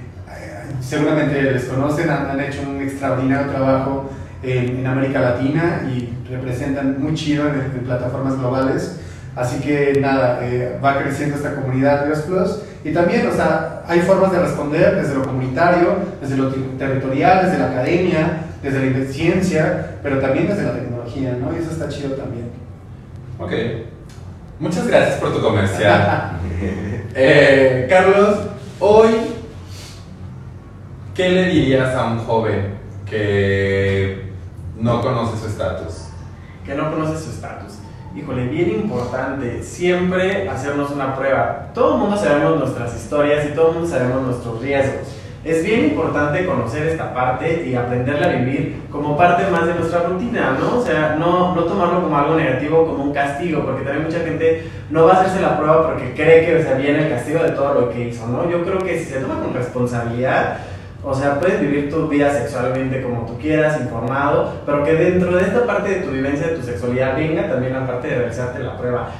[0.82, 4.10] seguramente les conocen, han, han, hecho un extraordinario trabajo
[4.42, 9.00] en, en, América Latina y representan muy chido en, en plataformas globales.
[9.34, 14.00] Así que nada, eh, va creciendo esta comunidad Dios Plus y también, o sea, hay
[14.00, 19.96] formas de responder desde lo comunitario, desde lo territorial, desde la academia, desde la ciencia,
[20.02, 21.54] pero también desde la tecnología, ¿no?
[21.54, 22.50] Y eso está chido también.
[23.38, 23.52] Ok.
[24.58, 26.38] Muchas gracias por tu comercial.
[27.14, 28.38] Eh, Carlos,
[28.80, 29.10] hoy,
[31.14, 34.32] ¿qué le dirías a un joven que
[34.78, 36.08] no conoce su estatus.
[36.64, 37.78] Que no conoce su estatus.
[38.16, 41.70] Híjole, bien importante, siempre hacernos una prueba.
[41.74, 45.08] Todo el mundo sabemos nuestras historias y todo el mundo sabemos nuestros riesgos.
[45.44, 50.04] Es bien importante conocer esta parte y aprenderla a vivir como parte más de nuestra
[50.04, 50.78] rutina, ¿no?
[50.78, 54.70] O sea, no, no tomarlo como algo negativo, como un castigo, porque también mucha gente
[54.90, 57.74] no va a hacerse la prueba porque cree que o viene el castigo de todo
[57.74, 58.48] lo que hizo, ¿no?
[58.48, 60.58] Yo creo que si se toma con responsabilidad,
[61.04, 65.42] o sea, puedes vivir tu vida sexualmente como tú quieras, informado, pero que dentro de
[65.42, 68.78] esta parte de tu vivencia de tu sexualidad venga también la parte de realizarte la
[68.78, 69.10] prueba.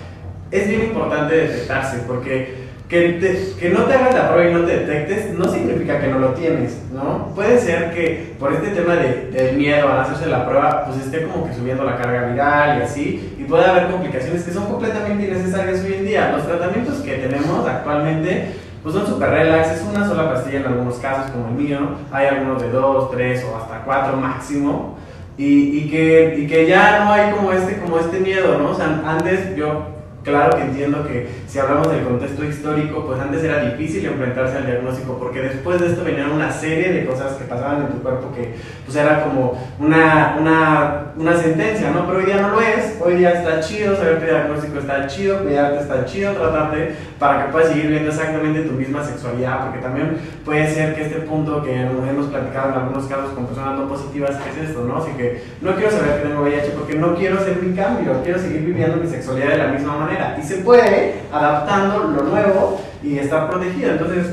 [0.50, 2.62] Es bien importante detectarse porque
[2.92, 6.18] que, que no te hagas la prueba y no te detectes no significa que no
[6.18, 7.32] lo tienes, ¿no?
[7.34, 11.22] Puede ser que por este tema de, del miedo a hacerse la prueba, pues esté
[11.26, 15.24] como que subiendo la carga viral y así, y puede haber complicaciones que son completamente
[15.24, 16.32] innecesarias hoy en día.
[16.36, 18.52] Los tratamientos que tenemos actualmente
[18.82, 21.78] pues son súper relax, es una sola pastilla en algunos casos como el mío,
[22.10, 24.96] hay algunos de dos, tres o hasta cuatro máximo,
[25.38, 28.70] y, y, que, y que ya no hay como este, como este miedo, ¿no?
[28.70, 29.92] O sea, antes yo
[30.24, 34.66] Claro que entiendo que si hablamos del contexto histórico, pues antes era difícil enfrentarse al
[34.66, 38.32] diagnóstico, porque después de esto venían una serie de cosas que pasaban en tu cuerpo
[38.32, 38.54] que
[38.92, 42.06] pues era como una, una, una sentencia, ¿no?
[42.06, 45.06] Pero hoy día no lo es, hoy día está chido, saber que el diagnóstico está
[45.06, 49.78] chido, cuidarte está chido, tratarte para que puedas seguir viendo exactamente tu misma sexualidad, porque
[49.78, 53.88] también puede ser que este punto que hemos platicado en algunos casos con personas no
[53.88, 54.98] positivas es esto, ¿no?
[54.98, 58.38] Así que no quiero saber que tengo VIH porque no quiero hacer mi cambio, quiero
[58.38, 63.18] seguir viviendo mi sexualidad de la misma manera y se puede adaptando lo nuevo y
[63.18, 63.92] estar protegido.
[63.92, 64.26] Entonces,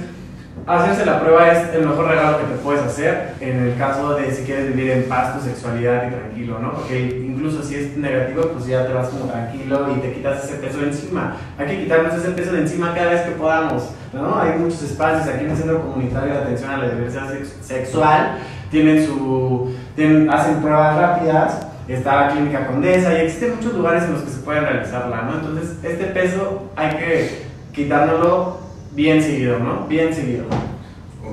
[0.78, 4.32] hacerse la prueba es el mejor regalo que te puedes hacer en el caso de
[4.32, 6.74] si quieres vivir en paz tu sexualidad y tranquilo, ¿no?
[6.74, 10.56] Porque incluso si es negativo, pues ya te vas como tranquilo y te quitas ese
[10.56, 11.36] peso de encima.
[11.58, 14.40] Hay que quitarnos ese peso de encima cada vez que podamos, ¿no?
[14.40, 17.30] Hay muchos espacios aquí en el Centro Comunitario de Atención a la Diversidad
[17.62, 18.38] Sexual,
[18.70, 24.14] tienen su, tienen, hacen pruebas rápidas está la Clínica Condesa y existen muchos lugares en
[24.14, 25.40] los que se puede realizarla, ¿no?
[25.40, 27.44] Entonces, este peso hay que
[27.74, 28.59] quitárnoslo
[29.00, 29.88] bien seguido, ¿no?
[29.88, 30.44] Bien seguido.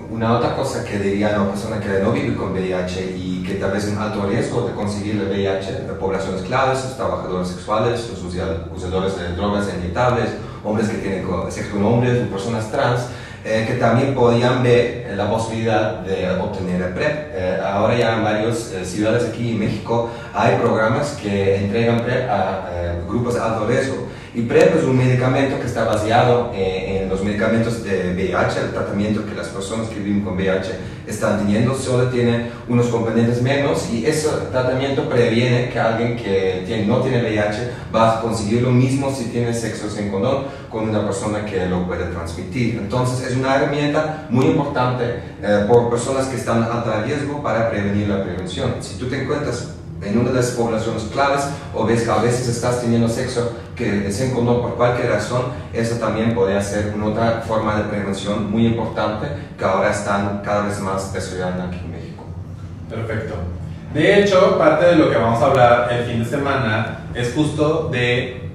[0.09, 3.55] Una otra cosa que diría a una persona que no vive con VIH y que
[3.55, 9.19] tal vez en alto riesgo de conseguir el VIH, poblaciones claves, trabajadores sexuales, los usadores
[9.19, 10.29] de drogas inyectables,
[10.65, 13.01] hombres que tienen sexo con hombres, personas trans,
[13.45, 17.31] eh, que también podían ver la posibilidad de obtener el PrEP.
[17.33, 22.31] Eh, ahora ya en varias eh, ciudades aquí en México hay programas que entregan PrEP
[22.31, 22.71] a
[23.09, 24.07] grupos de alto riesgo.
[24.37, 29.25] Y PrEP es un medicamento que está basado en los medicamentos de VIH, el tratamiento
[29.25, 30.73] que las personas que viven con VIH
[31.07, 36.85] están teniendo, solo tiene unos componentes menos y ese tratamiento previene que alguien que tiene,
[36.85, 41.03] no tiene VIH va a conseguir lo mismo si tiene sexo sin condón con una
[41.03, 42.77] persona que lo puede transmitir.
[42.77, 45.05] Entonces es una herramienta muy importante
[45.43, 48.75] eh, por personas que están a alto riesgo para prevenir la prevención.
[48.81, 52.49] Si tú te encuentras en una de las poblaciones claves o ves que a veces
[52.49, 55.43] estás teniendo sexo que se encontró por cualquier razón,
[55.73, 59.27] eso también puede ser una otra forma de prevención muy importante
[59.59, 62.25] que ahora están cada vez más desarrollando aquí en México.
[62.89, 63.35] Perfecto.
[63.93, 67.89] De hecho, parte de lo que vamos a hablar el fin de semana es justo
[67.91, 68.51] de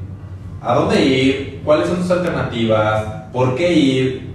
[0.61, 4.30] a dónde ir, cuáles son tus alternativas, por qué ir,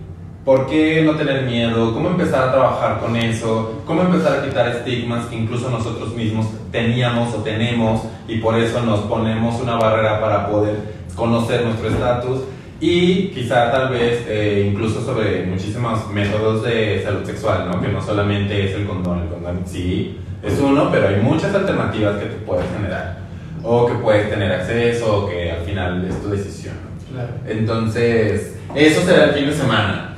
[0.47, 1.93] ¿Por qué no tener miedo?
[1.93, 3.83] ¿Cómo empezar a trabajar con eso?
[3.85, 8.81] ¿Cómo empezar a quitar estigmas que incluso nosotros mismos teníamos o tenemos y por eso
[8.83, 10.77] nos ponemos una barrera para poder
[11.17, 12.43] conocer nuestro estatus?
[12.79, 17.83] Y quizá tal vez eh, incluso sobre muchísimos métodos de salud sexual, ¿no?
[17.83, 22.19] Que no solamente es el condón, el condón sí es uno, pero hay muchas alternativas
[22.19, 23.19] que te puedes generar
[23.65, 26.77] o que puedes tener acceso o que al final es tu decisión.
[27.11, 27.31] Claro.
[27.49, 30.16] Entonces, eso será el fin de semana.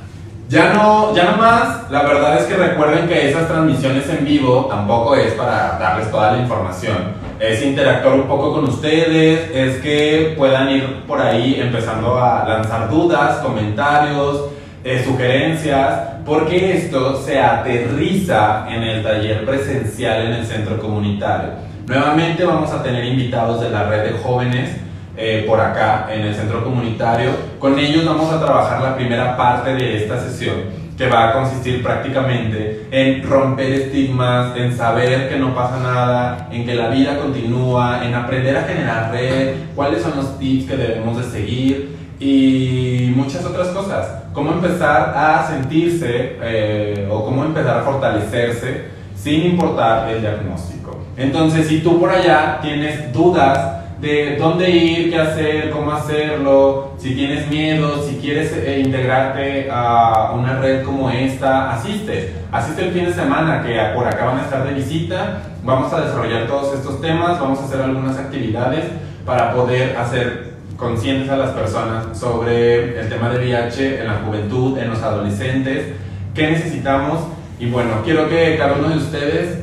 [0.49, 4.65] Ya no, ya no más, la verdad es que recuerden que esas transmisiones en vivo
[4.67, 6.97] tampoco es para darles toda la información.
[7.39, 12.89] Es interactuar un poco con ustedes, es que puedan ir por ahí empezando a lanzar
[12.89, 14.45] dudas, comentarios,
[14.83, 21.51] eh, sugerencias, porque esto se aterriza en el taller presencial en el centro comunitario.
[21.85, 24.77] Nuevamente vamos a tener invitados de la red de jóvenes
[25.21, 27.31] eh, por acá en el centro comunitario.
[27.59, 31.83] Con ellos vamos a trabajar la primera parte de esta sesión que va a consistir
[31.83, 38.05] prácticamente en romper estigmas, en saber que no pasa nada, en que la vida continúa,
[38.05, 43.43] en aprender a generar red, cuáles son los tips que debemos de seguir y muchas
[43.43, 44.23] otras cosas.
[44.33, 50.97] Cómo empezar a sentirse eh, o cómo empezar a fortalecerse sin importar el diagnóstico.
[51.17, 57.15] Entonces, si tú por allá tienes dudas de dónde ir, qué hacer, cómo hacerlo, si
[57.15, 62.33] tienes miedo, si quieres eh, integrarte a una red como esta, asiste.
[62.51, 65.41] Asiste el fin de semana que por acá van a estar de visita.
[65.63, 68.85] Vamos a desarrollar todos estos temas, vamos a hacer algunas actividades
[69.25, 74.77] para poder hacer conscientes a las personas sobre el tema de VIH en la juventud,
[74.77, 75.87] en los adolescentes,
[76.33, 77.19] qué necesitamos.
[77.59, 79.59] Y bueno, quiero que cada uno de ustedes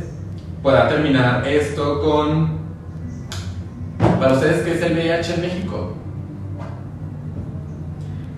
[0.63, 2.56] pueda terminar esto con
[4.19, 5.93] para ustedes, ¿qué es el VIH en México?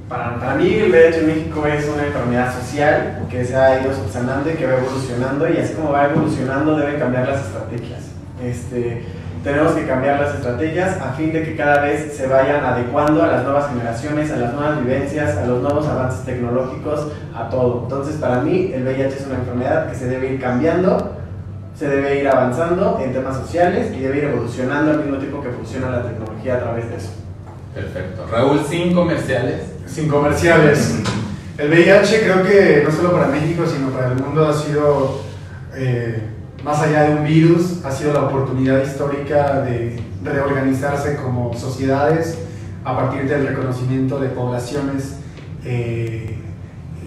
[0.08, 4.50] Para, mí el VIH en México es una enfermedad social que se ha ido subsanando
[4.50, 8.00] y que va evolucionando y así como va evolucionando deben cambiar las estrategias.
[8.42, 9.04] Este,
[9.44, 13.26] tenemos que cambiar las estrategias a fin de que cada vez se vayan adecuando a
[13.26, 17.82] las nuevas generaciones, a las nuevas vivencias, a los nuevos avances tecnológicos, a todo.
[17.82, 21.17] Entonces para mí el VIH es una enfermedad que se debe ir cambiando
[21.78, 25.50] se debe ir avanzando en temas sociales y debe ir evolucionando al mismo tiempo que
[25.50, 27.10] funciona la tecnología a través de eso.
[27.72, 28.26] Perfecto.
[28.30, 29.62] Raúl, sin comerciales.
[29.86, 30.96] Sin comerciales.
[31.56, 35.20] El VIH creo que no solo para México, sino para el mundo ha sido,
[35.74, 36.20] eh,
[36.64, 42.38] más allá de un virus, ha sido la oportunidad histórica de reorganizarse como sociedades
[42.84, 45.16] a partir del reconocimiento de poblaciones
[45.64, 46.38] eh,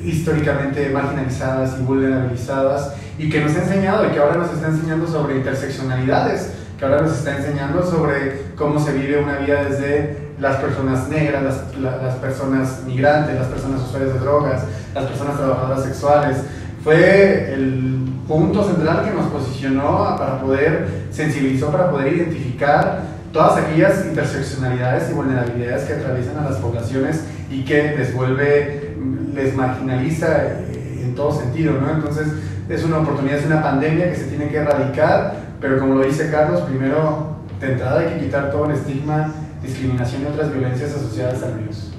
[0.04, 5.08] históricamente marginalizadas y vulnerabilizadas y que nos ha enseñado y que ahora nos está enseñando
[5.08, 10.58] sobre interseccionalidades, que ahora nos está enseñando sobre cómo se vive una vida desde las
[10.58, 16.38] personas negras, las, las personas migrantes, las personas usuarias de drogas, las personas trabajadoras sexuales.
[16.84, 23.02] Fue el punto central que nos posicionó para poder, sensibilizó para poder identificar
[23.32, 28.96] todas aquellas interseccionalidades y vulnerabilidades que atraviesan a las poblaciones y que les vuelve,
[29.34, 31.92] les marginaliza en todo sentido, ¿no?
[31.92, 32.28] Entonces,
[32.72, 36.32] es una oportunidad, es una pandemia que se tiene que erradicar, pero como lo dice
[36.32, 41.44] Carlos, primero de entrada hay que quitar todo el estigma, discriminación y otras violencias asociadas
[41.44, 41.92] al virus.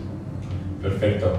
[0.82, 1.34] Perfecto.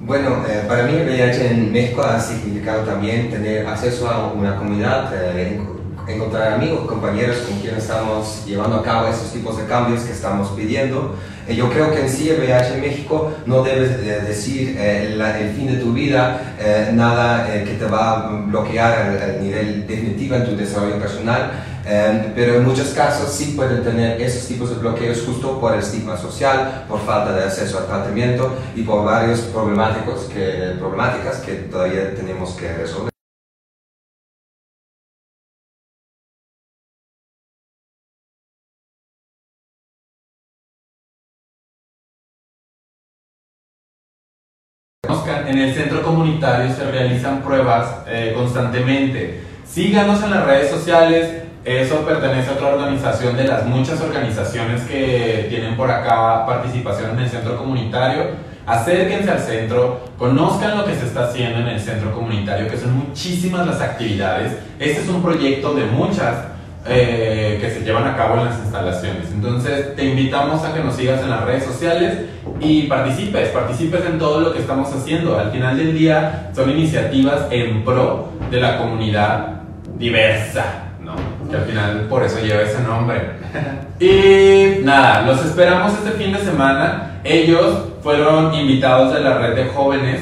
[0.00, 4.56] Bueno, eh, para mí el VIH en México ha significado también tener acceso a una
[4.56, 5.60] comunidad, eh,
[6.08, 10.50] encontrar amigos, compañeros con quienes estamos llevando a cabo esos tipos de cambios que estamos
[10.50, 11.16] pidiendo.
[11.48, 15.50] Eh, yo creo que en sí el VIH en México no debes decir eh, el,
[15.54, 20.44] fin de tu vida, eh, nada que te va a bloquear el nivel definitivo en
[20.44, 21.52] tu desarrollo personal,
[22.34, 26.16] pero en muchos casos sí pueden tener esos tipos de bloqueos justo por el estigma
[26.16, 29.06] social, por falta de acceso al tratamiento y por
[30.32, 33.15] que, problemáticas que todavía tenemos que resolver.
[46.36, 49.40] Comunitario se realizan pruebas eh, constantemente.
[49.66, 51.42] Síganos en las redes sociales.
[51.64, 57.20] Eso pertenece a otra organización de las muchas organizaciones que tienen por acá participación en
[57.20, 58.46] el centro comunitario.
[58.66, 62.96] Acérquense al centro, conozcan lo que se está haciendo en el centro comunitario, que son
[62.96, 64.52] muchísimas las actividades.
[64.78, 66.36] Este es un proyecto de muchas
[66.86, 69.32] eh, que se llevan a cabo en las instalaciones.
[69.32, 72.16] Entonces te invitamos a que nos sigas en las redes sociales
[72.60, 75.38] y participes, participes en todo lo que estamos haciendo.
[75.38, 79.62] Al final del día son iniciativas en pro de la comunidad
[79.98, 81.14] diversa, ¿no?
[81.50, 83.20] Que al final por eso lleva ese nombre.
[84.00, 87.20] y nada, los esperamos este fin de semana.
[87.24, 90.20] Ellos fueron invitados de la red de jóvenes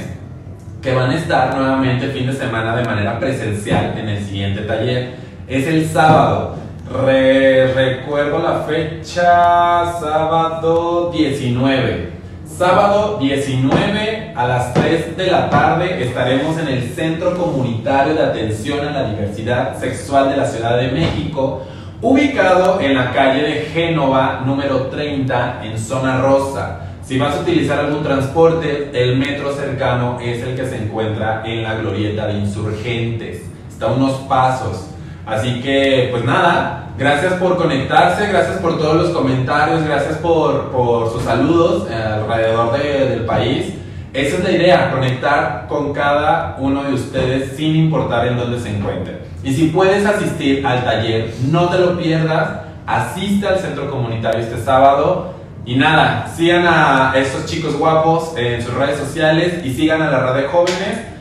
[0.82, 4.62] que van a estar nuevamente el fin de semana de manera presencial en el siguiente
[4.62, 6.56] taller es el sábado.
[6.90, 12.13] recuerdo la fecha, sábado 19.
[12.56, 18.86] Sábado 19 a las 3 de la tarde estaremos en el Centro Comunitario de Atención
[18.86, 21.64] a la Diversidad Sexual de la Ciudad de México,
[22.00, 26.92] ubicado en la calle de Génova número 30 en Zona Rosa.
[27.02, 31.64] Si vas a utilizar algún transporte, el metro cercano es el que se encuentra en
[31.64, 33.42] la glorieta de insurgentes.
[33.68, 34.90] Está a unos pasos.
[35.26, 41.12] Así que, pues nada, gracias por conectarse, gracias por todos los comentarios, gracias por, por
[41.12, 43.74] sus saludos eh, alrededor del país.
[44.12, 48.70] Esa es la idea, conectar con cada uno de ustedes sin importar en dónde se
[48.70, 49.18] encuentren.
[49.42, 54.58] Y si puedes asistir al taller, no te lo pierdas, asiste al centro comunitario este
[54.58, 55.34] sábado.
[55.66, 60.32] Y nada, sigan a estos chicos guapos en sus redes sociales y sigan a la
[60.32, 61.13] red de jóvenes.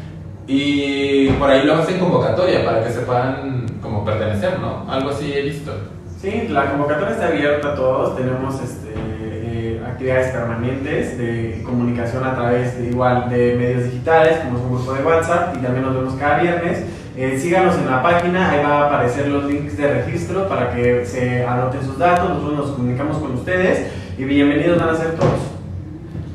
[0.48, 4.86] Y por ahí lo hacen convocatoria para que sepan como pertenecer, ¿no?
[4.92, 5.72] Algo así he visto.
[6.22, 12.36] Sí, la convocatoria está abierta a todos, tenemos este, eh, actividades permanentes de comunicación a
[12.36, 15.96] través de igual de medios digitales, como es un grupo de WhatsApp y también nos
[15.96, 16.84] vemos cada viernes
[17.16, 21.06] Eh, síganos en la página, ahí va a aparecer los links de registro para que
[21.06, 25.40] se anoten sus datos, nosotros nos comunicamos con ustedes y bienvenidos van a ser todos.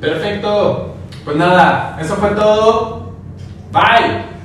[0.01, 0.95] Perfecto.
[1.25, 2.98] Pues nada, eso fue todo.
[3.71, 4.38] Vai!